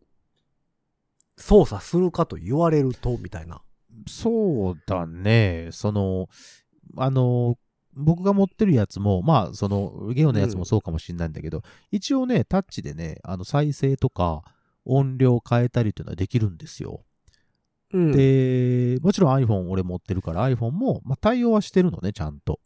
[1.37, 3.63] 操作するかと言われると、みたいな。
[4.07, 5.69] そうだね。
[5.73, 6.29] その、
[6.97, 7.57] あの、
[7.95, 14.43] 僕が持ってるやつも、まあ、その、ゲオのやつもそうかもしれないんだけど、うん、一応ね、タッチでね、あの、再生とか、
[14.85, 17.05] 音量変えたりっていうのはできるんですよ。
[17.93, 22.61] うん、で、もちろん iPhone 俺持ってるから iPhone も、まあ、対応はしてるのね、ちゃんと。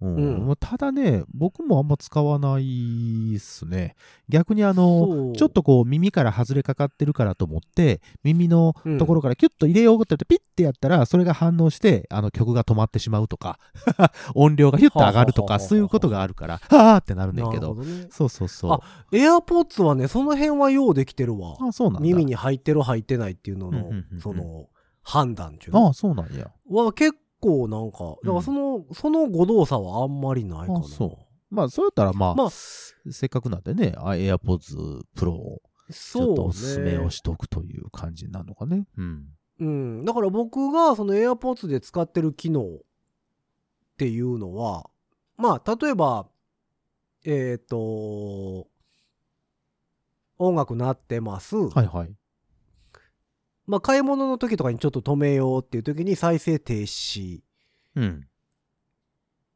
[0.00, 3.96] うん、うん、ただね、僕もあんま使わないっすね。
[4.28, 13.58] 逆にあの、ちょっとこう耳から外れかかってるからと思って、耳のところからキュッと入れようってピッてやったら、それが反応して、あの曲が止まってしまうとか、
[14.36, 17.74] 音量がヒュッと上がるとか、そういうことがあるから、はあってなるんだけど。
[17.74, 18.72] どね、そうそうそう。
[18.72, 18.80] あ、
[19.10, 21.56] AirPods はね、その辺はようできてるわ。
[21.60, 24.66] あ、そうなん耳に入ってる入ってないっていうのの、その、
[25.02, 25.88] 判断っていうの。
[25.88, 26.50] あ、そうなんや。
[26.68, 30.82] は結構なんか、だからその、うん、その誤動作はあんまりないかな。
[30.82, 31.54] そう。
[31.54, 38.86] まあ、そうやったらまあ、まあ、せっかくなんでね、AirPods Pro をちょっとおすすめをしとくという感じなのかね。
[38.96, 39.26] うん。
[39.60, 40.04] うん。
[40.04, 42.66] だから僕がその AirPods で使ってる機能っ
[43.96, 44.90] ていうのは、
[45.36, 46.28] まあ、例えば、
[47.24, 48.68] えっ、ー、と、
[50.38, 51.56] 音楽鳴ってます。
[51.56, 52.14] はいはい。
[53.68, 57.42] まあ、買い物の時とかにちょっと止めようっていう時に再生停止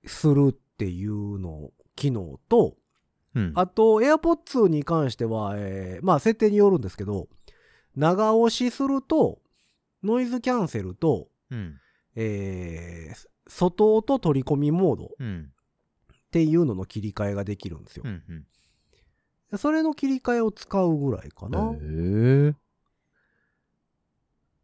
[0.05, 2.77] するっていうの、機能と、
[3.35, 7.29] うん、あと AirPods に関しては、えー、まあ設定によるんですけど、
[7.97, 9.41] 長押しすると、
[10.03, 11.79] ノイズキャンセルと、うん、
[12.15, 15.09] えー、外音取り込みモードっ
[16.31, 18.03] ていうのの切り替えができるんですよ。
[18.05, 18.23] うん
[19.51, 21.61] うん、それの切り替えを使うぐらいかな。
[21.61, 22.55] へー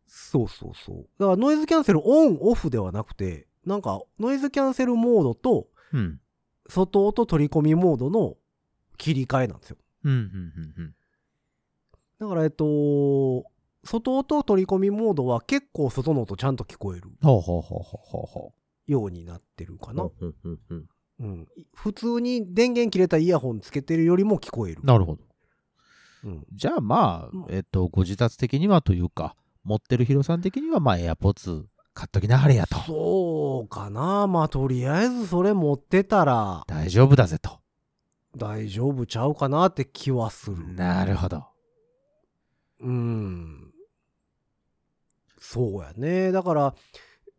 [0.09, 1.07] そうそうそう。
[1.19, 5.69] だからノイズキャンセルオン、オフではなくて、なんかノイズキャンセルモードと、
[6.69, 8.37] 外音取り込みモードの
[8.97, 9.77] 切り替えなんですよ。
[10.05, 10.95] うんうんうんうん、
[12.19, 13.45] だから、えっと、
[13.85, 17.11] 外音取り込みモードは結構外の音ちゃんと聞こえる
[18.87, 20.09] ようになってるかな。
[21.21, 24.81] うん、普通に電源切れたイヤホンつけてるよりも聞こえる。
[24.85, 25.25] なるほど。
[26.25, 29.35] うん、じゃあまあ、えっと、ご自宅的にはというか、
[29.69, 32.79] 持ってるヒロさん的には、まあ、エアポッツ買っときなはれやと。
[32.79, 34.27] そうかな。
[34.27, 36.65] まあ、とりあえずそれ持ってたら。
[36.67, 37.61] 大丈夫だぜと。
[38.35, 40.75] 大丈夫ちゃうかなって気はする。
[40.75, 41.45] なるほど。
[42.81, 43.73] うん。
[45.39, 46.33] そうやね。
[46.33, 46.75] だから、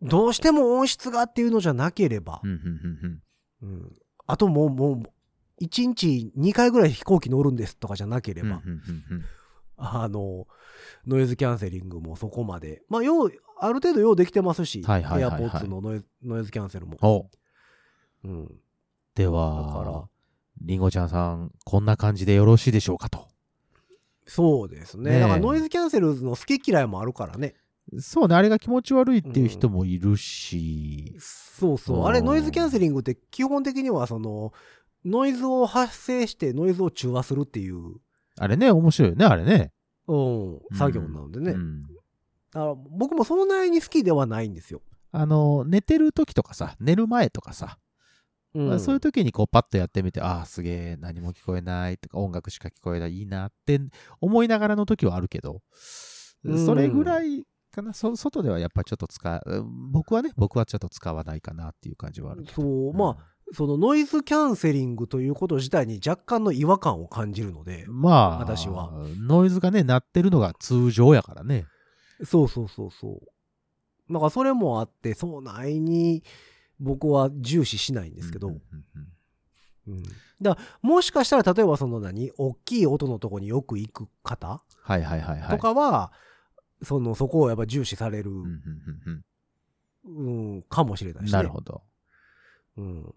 [0.03, 2.41] どうしても音質がっていうのじゃなければ。
[2.43, 3.91] うん。
[4.27, 5.03] あともう、もう、
[5.63, 8.61] 1日2回ぐらい飛行機乗るんですとかじゃなければ。
[9.79, 10.47] あの、
[11.07, 12.83] ノイズキャンセリングもそこまで。
[12.89, 17.29] まあ、よう、ある程度ようできてますし、はいはいはいはい、ポッツのノイノイズキャンセルも。
[18.23, 18.51] うん。
[19.15, 20.07] では、
[20.61, 23.27] りんごちゃんさん、こんな感じでよろしいでしょうかと。
[24.25, 25.11] そうですね。
[25.11, 27.55] ねだからノイズキャンセルの好き嫌いもあるからね。
[27.97, 31.13] そうね、あれが気持ち悪いっていう人もいるし。
[31.15, 32.05] うん、そうそう。
[32.05, 34.53] あれ、ノイズキャンセリングって基本的には、その、
[35.05, 37.95] ノイズを発生してノイズを中和するっていう。
[38.39, 39.71] あれね、面白いよね、あれね。
[40.07, 40.15] う
[40.73, 41.51] ん、作業なのでね。
[41.51, 41.89] うん、だ
[42.53, 44.81] から僕もそんなに好きではないんですよ。
[45.11, 47.77] あの、寝てる時とかさ、寝る前とかさ、
[48.55, 53.79] うんまあ、そういう時にこうパッとやってみて、ああ、すげえ、何も聞こえないとか、音楽しか聞こえない、いいなって
[54.21, 55.61] 思いながらの時はあるけど、
[56.45, 62.61] うんそれぐらいかな、そ外ではやっぱちょっと使う、僕はね、僕はちょっと使わないかなっていう感じはあるけど。
[62.61, 68.91] そう、まあ、そのノイズキャンセリングということ自体に若干の違和感を感じるので、まあ、私は。
[69.19, 71.65] ノイズがね、鳴ってるのが通常やからね。
[72.23, 73.21] そうそうそうそ
[74.07, 74.13] う。
[74.13, 76.23] なんかそれもあって、そないに
[76.79, 78.51] 僕は重視しないんですけど、
[80.41, 84.61] だからもしかしたら例えばその何大きい音のとこによく行く方？
[84.81, 85.49] はいはいはいはい。
[85.49, 86.11] とかは、
[86.83, 88.31] そのそこをやっぱ重視される、
[90.05, 91.81] うんかもしれなうんいし、ね、なるほど。
[92.77, 93.13] うん。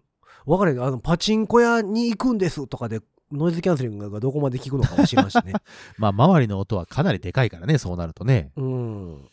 [0.47, 5.55] わかるよあの、パチンコ屋に行くんですとかで、ノイズキャンセリングがどこまで聞くのかもしれんしね。
[5.97, 8.53] まあ、周りの音はかなりでかいからね、そうなるとね。
[8.57, 9.29] うん。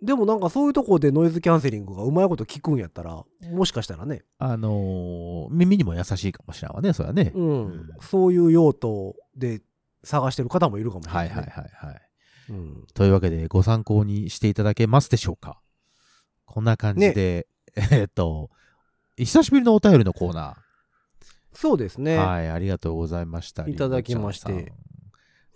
[0.00, 7.32] でもなんかそういうとこでノイズキャンセリングがうまいこと聞くんやったら、もしかしたらね、あのー耳にも優しいかもしれんわね、それはね。
[7.34, 9.60] うん、うんそういう用途で
[10.04, 12.00] 探してる方もいるかもしれな、はいいはいはいはい。
[12.50, 12.86] うん。
[12.94, 15.60] というわけで、ご参考にしていただけますでしょうか
[16.46, 18.50] こんな感じで、えーっと、
[19.24, 20.56] 久しぶりのお便りのコーナ
[21.52, 22.16] そうですね。
[22.16, 22.24] ー。
[22.24, 23.66] はい、ありがとうございました。
[23.66, 24.72] いただきまして。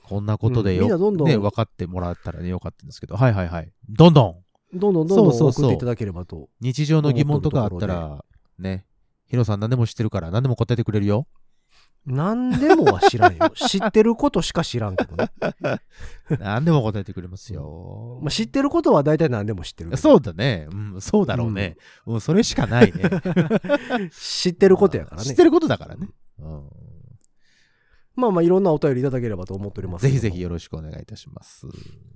[0.03, 3.72] こんなことでうんよ、みんなどんどんね、分かってもらったらね、よかったんですけど、はいはいはい。
[3.88, 4.42] どんど
[4.75, 6.48] んどんどんどんどん送っていただければと。
[6.61, 8.25] 日常の疑問とかあったら、
[8.59, 8.85] ね、
[9.27, 11.29] ヒロさん何でも知ってるから何でも答えてくれるよ。
[12.05, 13.51] 何でもは知らんよ。
[13.55, 15.31] 知ってることしか知らんけどね。
[16.41, 18.19] 何でも答えてくれますよ。
[18.23, 19.97] まあ、知ってることは大体何でも知ってる。
[19.97, 20.67] そうだね。
[20.71, 21.77] うん、そうだろうね。
[22.07, 23.05] うん、それしかないね。
[24.11, 25.29] 知ってることやからね。
[25.29, 26.09] 知ってることだからね。
[26.38, 26.62] うん
[28.15, 31.67] まあまあいろんなお便りいただければと思っておりますぜひぜひよろしくお願いいたします。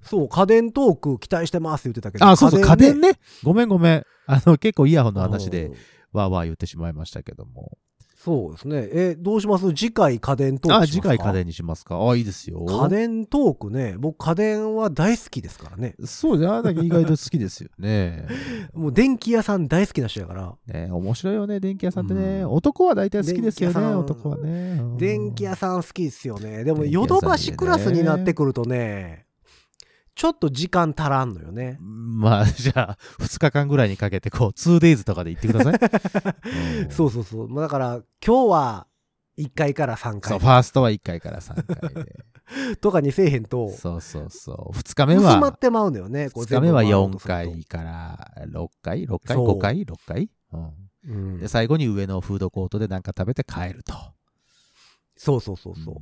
[0.02, 2.26] そう、家電トーク期待してますって言ってたけど。
[2.26, 3.12] あ、そうそう、家電ね。
[3.12, 3.18] ね。
[3.42, 4.04] ごめんごめん。
[4.26, 5.74] あの、結構イヤホンの話でうん、
[6.12, 7.78] わーわー言ってしまいましたけども。
[8.26, 8.88] そうですね。
[8.90, 9.72] え、どうします？
[9.72, 11.12] 次回家電トークあ、しますか？
[11.12, 12.10] 次回家電にしますか？
[12.10, 12.64] あ、いいですよ。
[12.66, 13.94] 家電トークね。
[14.00, 15.94] 僕家電は大好きですからね。
[16.04, 18.26] そうじゃだけ意外と好きですよね。
[18.74, 20.56] もう電気屋さん大好きな人やから。
[20.66, 22.40] ね面白いよね、電気屋さんってね。
[22.40, 24.78] うん男は大体好きですよね、男はね。
[24.80, 26.64] うん電気屋さん好きですよね。
[26.64, 29.25] でもヨドバシクラスになってくるとね、
[30.16, 31.78] ちょっと時間足らんのよね。
[31.80, 35.74] まあ、じゃあ、2日間ぐらいにかけて、こう、2days とかで行ってください。
[36.84, 37.48] うんそうそうそう。
[37.48, 38.86] まあだから今日は
[39.38, 41.54] 1回から3そう、回ファーストは1回から3
[41.94, 42.24] 回で。
[42.80, 44.76] とかにせえへんと、そうそうそう。
[44.76, 46.30] 2日目は薄まっ、てまうのよね。
[46.30, 50.72] こう2日目は4全部回から6回 ?6 回そう ?5 回 ?6 回、うん
[51.08, 53.92] うんで、最後に上のフードコートで何か食べて帰ると。
[55.16, 55.94] そうそうそうそう。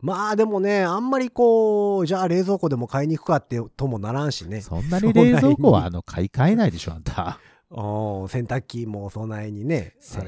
[0.00, 4.60] まあでもね、あんまりこう、じゃあ冷蔵庫でも買いに行くかってともならんしね。
[4.60, 7.40] そんなに冷蔵庫は、 あの、買い替えないでしょ、あんた。
[7.70, 10.24] うん洗濯機もそないにね、洗。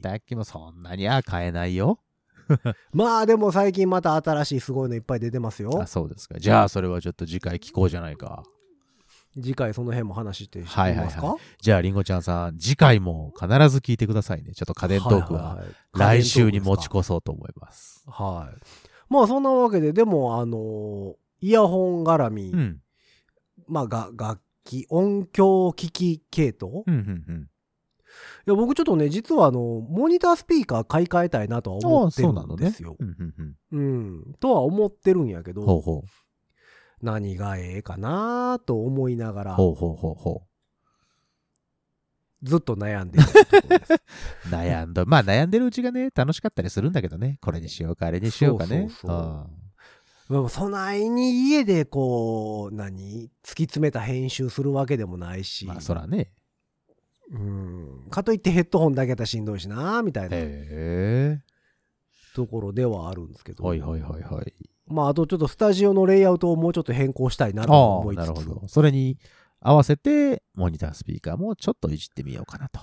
[0.00, 1.98] 濯機もそんなには買えないよ。
[2.92, 5.86] まあでも最近また新しいすごいのいっぱい出てますよあ、。
[5.86, 6.38] そうですか。
[6.38, 8.44] じゃあ、それはちょっと次回聞こうじゃないか。
[9.34, 14.52] 次回その辺も話していきはいはいはいますかじゃあ、りんごちゃんさん、次回も必ず聞いてくださいね。
[14.54, 18.04] ちょっと家電トークは、いいい来週に持ち越そうと思います。
[18.08, 18.89] はい。
[19.10, 22.80] まあそんなわけで、でもあのーイヤホン絡み、うん。
[23.66, 27.42] まあが楽器、音響機器系統、うん、うん、うん。
[27.42, 27.46] い
[28.46, 32.96] や僕ちょっとね、実はあの、モニタースピーカー買い替えたいなとは思ってるんですよ。。
[32.98, 33.80] うん、うん、うん。
[33.80, 34.34] うん。
[34.38, 35.62] とは思ってるんやけど、
[37.00, 39.44] 何がええかなと思いながう。
[39.44, 40.42] ら、ほうほうほうほ
[42.42, 43.28] ずっと悩んでいる。
[44.50, 45.04] 悩んだ。
[45.04, 47.38] まあ、悩んでるうちがね、楽しかったりするんだけどね。
[47.40, 48.80] これにしようか、あれにしようかね。
[48.80, 49.60] そうそうそう
[50.30, 53.30] でもそないに家でこう、何？
[53.44, 56.30] 突き詰めた編集するわけでもないし、まあ、そらね。
[57.32, 58.06] うん。
[58.10, 60.36] かといってヘッドホンだけやったらしんどいしな、みたいな。
[62.34, 63.64] ところではあるんですけど。
[63.64, 64.54] はいはいはいはい。
[64.86, 68.20] まあ、あとちょっとスタジオのレイアウトをもうちょっと変更したいなと思いつつ。
[68.22, 68.68] なるほど。
[68.68, 69.18] それに
[69.60, 72.80] 合わせて、モニタースピーカーもちょっといじってみようかなと。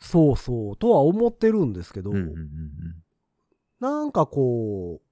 [0.00, 2.40] そうそう、とは思ってるんですけど、うんうんうんうん。
[3.80, 5.06] なんかこう、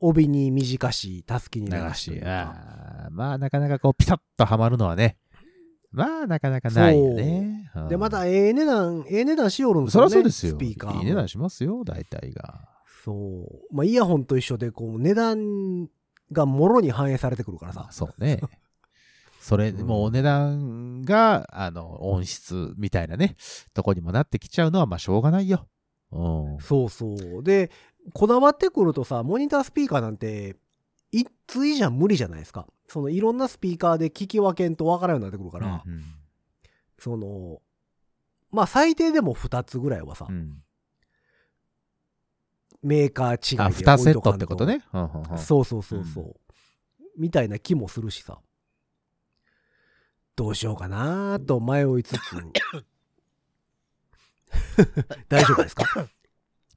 [0.00, 2.20] 帯に短し、たすきに流流し。
[2.24, 5.18] ああ、まあなかなかこう、ピタッとはまるのはね。
[5.90, 7.70] まあなかなかないよね。
[7.76, 10.10] うんで、またええ値段、ええ値段しおるんですそよね。
[10.10, 10.52] りゃそうですよ。
[10.56, 11.00] スピーカーも。
[11.00, 12.68] いい値段しますよ、大体が。
[13.04, 13.12] そ
[13.70, 13.74] う。
[13.74, 15.88] まあ、イヤホンと一緒で、こう、値段
[16.30, 17.88] がもろに反映されてくるからさ。
[17.90, 18.40] そうね。
[19.42, 23.34] それ、うんもうお値段が、あの、音質みたいなね、
[23.74, 25.66] とこにもなってきちゃうのは、まあしょうがないよ。
[26.12, 26.58] うん。
[26.60, 27.42] そうそう。
[27.42, 27.72] で、
[28.14, 30.56] こだわってくるとさ、モニタースピーカーなんて、
[31.10, 32.68] 一対じゃ無理じゃないですか。
[32.86, 36.02] そのいろんなスピーカーで聞き分けんと分からんようになってくるから、うんうん
[36.98, 37.60] その、
[38.52, 40.62] まあ最低でも2つぐらいはさ、うん。
[42.80, 44.84] メーカー違いであ、置い2セットとかんってことね。
[44.92, 46.36] うんうんうんそうそうそうそう、
[47.18, 48.38] みたいな気もするしさ
[50.36, 52.36] どうしようかなと迷いつつ。
[55.28, 55.84] 大丈夫ですか？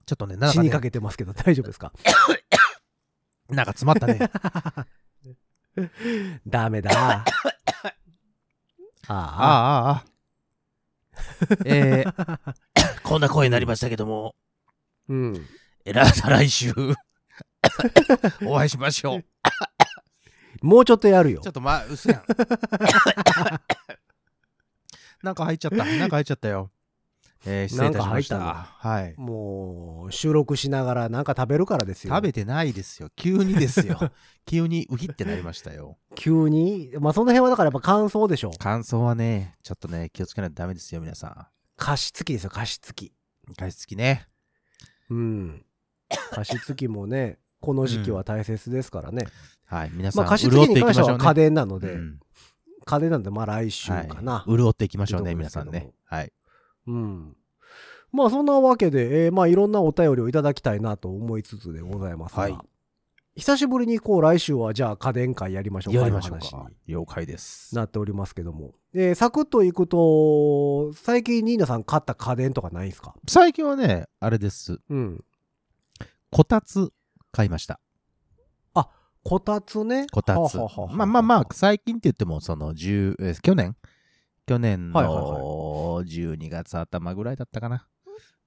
[0.06, 1.92] ちょっとね、なん死にかけてますけど大丈夫ですか？
[3.50, 4.20] なんか詰まったね。
[6.48, 6.92] ダメだ。
[6.92, 7.24] あ
[9.08, 9.14] あ。
[9.14, 9.90] あ、あ。
[9.90, 10.06] ああ。
[11.66, 14.36] えー、こんな声になりましたけども、
[15.08, 15.48] うん。
[15.86, 16.74] えらた来週、
[18.46, 19.26] お会いしましょう。
[20.66, 22.24] もうちょっとやるよちょっとまあ、うそやん。
[25.22, 25.78] なんか入っちゃった。
[25.86, 26.72] なんか入っちゃったよ。
[27.46, 28.40] えー、失礼いたしました。
[28.40, 29.14] はい。
[29.16, 33.10] もう収録しながらなんか食べるからですよ食べてないですよ。
[33.16, 34.12] 急にですよ。
[34.48, 36.00] 急にウヒってなりましたよ。
[36.16, 36.92] 急に？
[37.00, 43.14] まあその辺はだからやっぱ感想でしょ感想はね、ちょっとね、気をつけないとダメですよ、皆さ加湿器ですよ加湿器
[43.52, 43.54] ん。
[43.54, 44.28] 加湿器ね。
[45.12, 45.66] うん
[46.34, 49.28] 加湿器もねこの時期は大切ですからね、
[49.66, 49.92] はい。
[49.94, 50.42] 皆さん、まあに
[50.82, 51.02] 関して。
[51.02, 52.20] は家電なので、うん
[52.88, 55.92] 家電なんでまあ来週かな、はい、潤っていきましょうね、皆さんね。
[56.06, 56.32] はい。
[56.86, 57.36] うん。
[58.12, 62.58] まあそんなわけで、えーまあいろんなお便りをいただきたいなと思いつつでございますが、はい
[63.38, 66.70] 久しぶりにこう来週はじゃあ家電会やりましょうかやりましょうか。
[66.88, 67.74] 了解です。
[67.74, 73.14] になっておりますけども、えーサクッといくと最近ニーナさん買った家電とかないんすか？
[73.28, 74.80] 最近はね、あれです。
[74.90, 75.24] うん。
[76.32, 76.94] こたつ
[77.32, 77.80] 買いました。
[79.28, 80.06] こたつね。
[80.12, 80.56] こたつ。
[80.94, 83.76] まあまあまあ、最近って言っても、その、10えー去年？
[84.46, 87.88] 去年の12月頭ぐらいだったかな？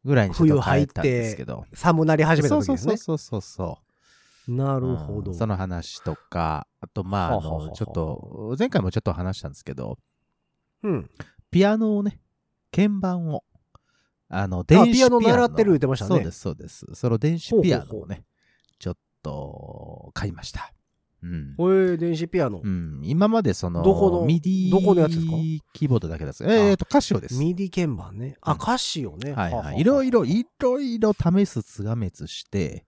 [0.04, 1.64] ぐらいにちょっと変えたんですけど。
[1.74, 2.96] 寒なり始めたそうそう時ですね。
[2.96, 3.78] そうそうそうそ
[4.46, 4.52] う。
[4.52, 5.32] なるほど。
[5.32, 7.40] うんその話とか、あとまあ、
[7.74, 9.98] ちょっと、前回もちょっと話したんですけど、
[10.84, 11.10] うん。
[11.50, 12.20] ピアノをね、
[12.70, 13.42] 鍵盤を、
[14.28, 16.86] あの、電子ピアノ習ってる言ってましたねそうです、そうです。
[16.94, 18.24] その電子ピアノほうほうほうをね、ちょっ
[19.28, 20.72] と買いました。
[21.22, 21.56] うん。
[21.58, 22.68] えー、電子ピアノう。
[22.68, 25.32] ん、今までその、どこのミディどこのやつですか？
[25.72, 26.44] キーボードだけです。
[26.44, 27.34] えーと、カシオです。
[27.38, 28.36] ミディ鍵盤ね。
[28.40, 29.32] あ、うんカシオね。
[29.32, 29.80] はいはい。
[29.80, 32.86] いろいろ、いろいろ試すつがめつして、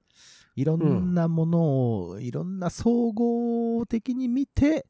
[0.55, 1.61] いろんなもの
[2.09, 4.87] を、いろんな総合的に見て、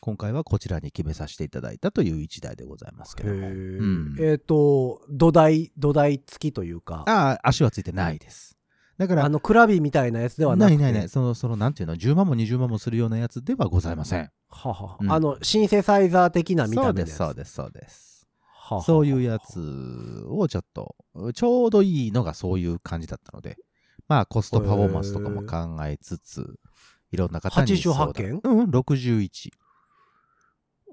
[0.00, 3.40] 今回はこちらに決めさせていただいたという一台でございますけへども。
[3.48, 8.53] ーうんえっ、と、土台、土台付きというか、ああ、足はついてないです。
[8.98, 10.76] だから、あの、クラビみたいなやつではなくて。
[10.76, 11.08] ないないない。
[11.08, 14.30] その、その、なんていうの、10万も20万もするようなやつではございません。
[14.48, 17.34] はははうんあの、シンセサイザー的な見そうです、た目のやつ。
[17.34, 18.28] そうです、そうです。
[18.46, 20.94] はははそういうやつをちょっと、
[21.34, 23.58] ちょうどいいのがそういう感じだったので、
[24.08, 26.54] まあコストパフォーマンスとかも考えつつ、
[27.10, 28.40] いろんな方に相談88件？
[28.42, 29.50] うん、61。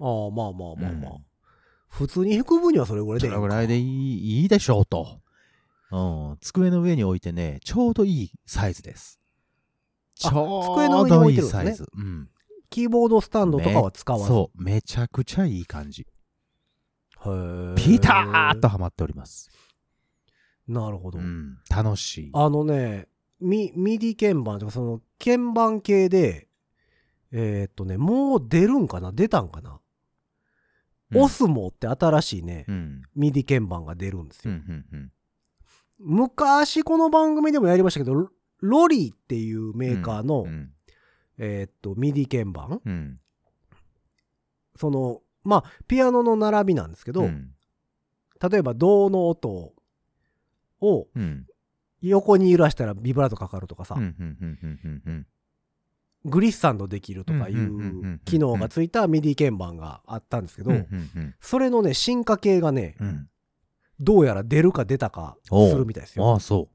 [0.01, 1.11] ああ、まあまあまあまあ。
[1.13, 1.25] うん
[1.91, 5.19] 普通に弾く分にはそれぐらいでいいそれぐらいでいいいいでしょうと。
[5.91, 5.97] う
[6.33, 9.19] ん、机の上に置いてね、ちょうどいいサイズです。
[10.15, 11.87] ちあょ机のうどい上に置いてるんですねいサイズ。
[11.95, 12.29] うん。
[12.69, 14.27] キーボードスタンドとかは使わず。
[14.27, 16.07] そう、めちゃくちゃいい感じ。
[17.23, 19.51] へーピターッとはまっております。
[20.67, 21.19] なるほど。
[21.19, 22.31] うん、楽しい。
[22.33, 23.07] あのね、
[23.41, 26.47] ミミディ鍵盤とか、その鍵盤系で、
[27.33, 29.11] えーっとね、もう出るんかな？
[29.11, 29.79] 出たんかな、
[31.11, 33.01] うんオスモーズって新しいね、うん。
[33.15, 34.61] MIDI 鍵盤が出るんですうん、よ。
[34.65, 35.11] うん、うん。
[36.03, 40.69] 昔この番組でもやりましたけど、ローリーっていうメーカーの、うん、
[41.37, 43.19] えーっと、 MIDI 鍵盤うん。
[44.75, 47.51] その、まあ、ピアノの並びなんですけど、うん
[48.49, 49.73] 例えばドの音
[50.81, 51.45] をうん。
[52.01, 53.95] 横に揺らしたらビブラートかかるとかさ。
[56.25, 60.71] グリッサンドできるとかいう機能がついた MIDI 鍵盤があったんですけど、
[61.39, 63.29] それのね、進化形がね、うん。
[64.01, 66.29] どうやら出るか出たかするみたいですよ。
[66.31, 66.69] ああ、そ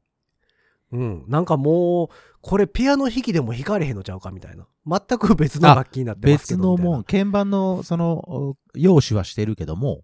[0.93, 1.24] うん。
[1.27, 2.09] なんかもう、
[2.41, 4.66] これピアノ弾きでも弾かれへんのちゃうかみたいな。
[4.87, 6.20] 全く別の楽器になっう。
[6.20, 6.91] てますけ別どみたいな。
[6.91, 10.03] のもん、鍵盤の、その、容姿はしてるけども、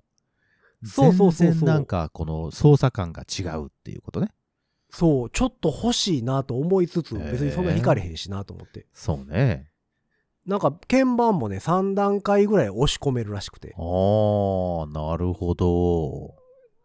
[0.84, 4.32] そうそうそうそうなんか、この操作感が違うっていうことね。
[4.90, 8.86] そう、ちょっと欲しいなと思いつつ、別にそんな弾かれへんしなと思って。
[8.92, 9.70] そうね。
[10.44, 13.80] なんか鍵盤もね、3段階ぐらい押し込めるらしくてあ。
[13.80, 16.34] あ、なるほど。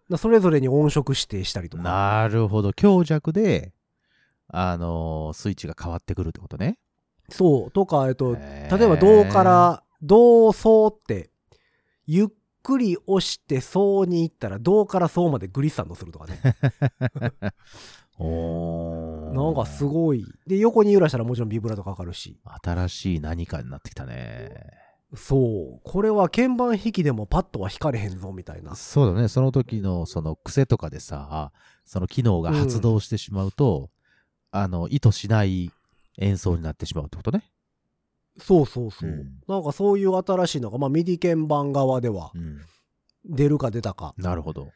[0.10, 1.84] なそれぞれに音色指定したりとか。
[1.84, 2.74] なるほど。
[2.74, 3.74] 強弱で、
[4.48, 6.80] あのースイッチが変わってくるってことね。
[7.30, 11.30] そう、とか、えっと、例えば銅から銅層って
[12.06, 12.28] ゆっ
[12.64, 16.40] くり押して層に行ったら銅から層までグリッサンドするとかね
[18.20, 24.87] おーなんかすごいで横に揺らしたらもちろんビブラートかかるし新しい何かになってきたね。
[25.16, 25.82] そう。
[25.84, 28.76] これは鍵盤弾きでもパッとは弾かれへんぞ、みたいな。
[28.76, 29.28] そうだね。
[29.28, 31.52] その時のその癖とかでさ、
[31.86, 33.90] その機能が発動してしまうと、
[34.52, 35.72] あの、意図しない
[36.18, 37.44] 演奏になってしまうってことね。
[38.38, 39.10] そうそうそう。
[39.10, 42.62] うんなんかそういう新しいのが、まあ、 MIDI 鍵盤側ではうん。
[43.26, 44.72] 出るか出たかなるほど。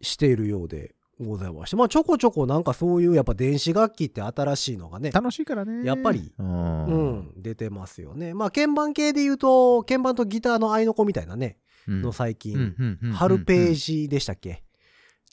[0.00, 5.84] しているようでございまして、まあ、ちょこちょこなんかそういうやっぱ電子楽器って新しいのがね、楽しいからね。
[5.84, 6.84] やっぱりうん。
[6.86, 6.94] う。
[7.20, 8.32] ん、出てますよね。
[8.34, 14.02] まあ、鍵盤系で言うと、鍵盤とギターの合いの子みたいなね、うんの最近、うん春ページ。
[14.02, 14.64] ジでしたっけ？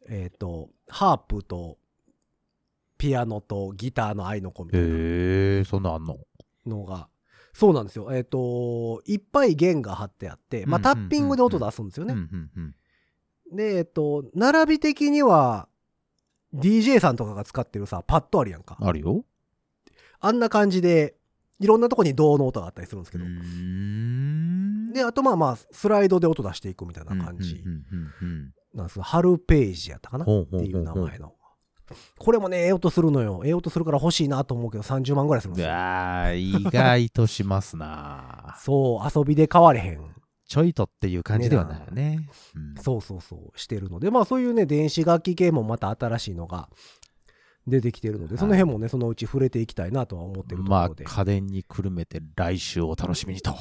[0.09, 1.77] えっ、と、ハープと
[2.97, 4.89] ピアノとギターの合いの子みたいなへ
[5.59, 6.17] え、そんなんあんの？
[6.65, 7.09] のが、
[7.53, 8.09] そうなんですよ。
[8.13, 12.15] えっ、と、いっぱい弦が張ってあって、まあ、うんタッピングで音出すんですよね。
[13.51, 15.67] で、えっ、と、並び的には、
[16.53, 18.77] DJ さんとかが使ってるさ、パッドあるやんか。
[18.79, 19.25] あるよ。
[20.19, 21.15] あんな感じで、
[21.59, 23.25] いろんなとこに銅の音があったりするんですけど。
[23.25, 27.63] んで、あとまあまあ、スライドで音出していくみたいな感じ
[28.73, 30.25] なんです春ページやったかな？
[30.25, 31.33] っていう名前の。
[32.17, 33.41] これもね、ええ音するのよ。
[33.45, 35.71] ええ音するから欲しいなと思うけど、30万ぐらいするんうですよ。
[35.73, 40.16] わー意外としますな そう、遊びで買われへん。
[40.47, 42.27] ちょいとっていう感じではないよね。
[42.55, 46.69] うんそうそうそう、してるので、まあそういうね、電子楽器系もまた新しいのが
[47.67, 51.03] 出てきてるので、はいその辺もね、そのうち触れていきたいなとは思ってるとこまあろで。
[51.03, 53.55] 家電にくるめて来週を楽しみにと。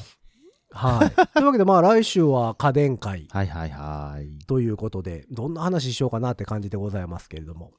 [0.71, 1.11] はい。
[1.33, 4.45] というわけで、まあ来週は家電会はいはいはい。
[4.45, 7.73] ということで、どんな話しようかなって感じでございますけれども。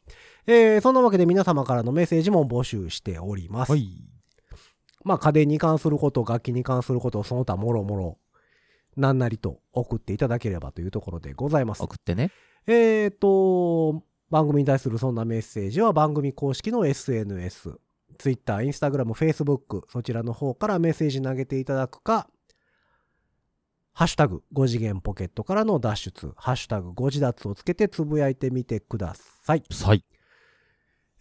[0.47, 3.73] えーそんなわけで皆様からのメッセージも募集しております。
[3.73, 3.89] はい。
[5.05, 8.19] まあ家電に関すること、楽器に関すること、その他もろもろ、
[8.99, 11.83] なんなりと送っていただければというところでございます。
[11.83, 12.31] 送ってね。
[12.67, 17.79] えーと、番組に対するそんなメッセージは番組公式の SNS、
[18.19, 22.29] Twitter、Instagram、Facebook、そちらの方からメッセージ投げていただくか、
[23.93, 29.63] ハッシュタグ5次元ポケットからの脱出、ハッシュタグ5次脱をつけてつぶやいてみてください。
[29.85, 30.05] はい。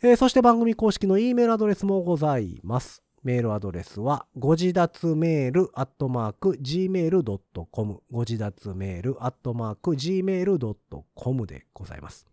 [0.03, 3.06] えーそして番組公式の E メールアドレスもございます。
[3.27, 12.25] メールアドレスは、ご自立メールアットマーク gmail.com ご自立メールアットマーク gmail.com でございます。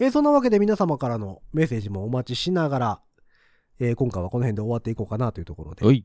[0.00, 3.00] えーそんなわけで皆様からのメッセージもお待ちしながら、
[3.78, 6.04] えー今回はこの辺で終わっていこうかなというところでおい。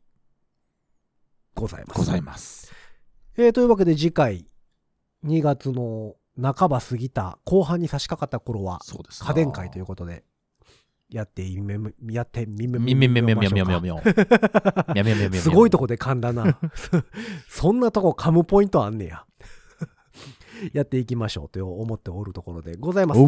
[1.55, 1.97] ございます。
[1.97, 2.73] ございます。
[3.37, 4.45] えー、というわけで次回、
[5.25, 8.79] 2月の半ば過ぎた、後半に差し掛かった頃は、
[9.27, 10.23] 家電会ということで、
[11.09, 15.37] やってみめ、やってみめ、みめみめみめみめみめ。
[15.39, 16.59] すごいとこで噛んだな。
[17.49, 19.25] そんなとこ噛むポイントあんねや。
[20.73, 23.21] やっていきましょうと思っておるところでございます。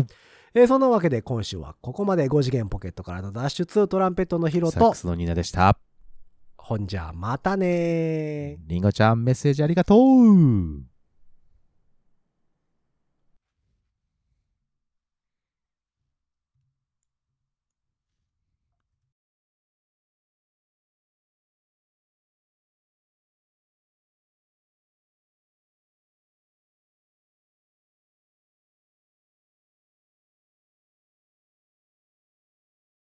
[0.54, 5.78] えー、そんなわけで今週はここまで5次元ポケットからの脱出トランペットのヒロと、サックスのニナでした。
[6.72, 8.58] ほんじゃまたねー。
[8.66, 10.91] リンゴちゃんメッセージありがとう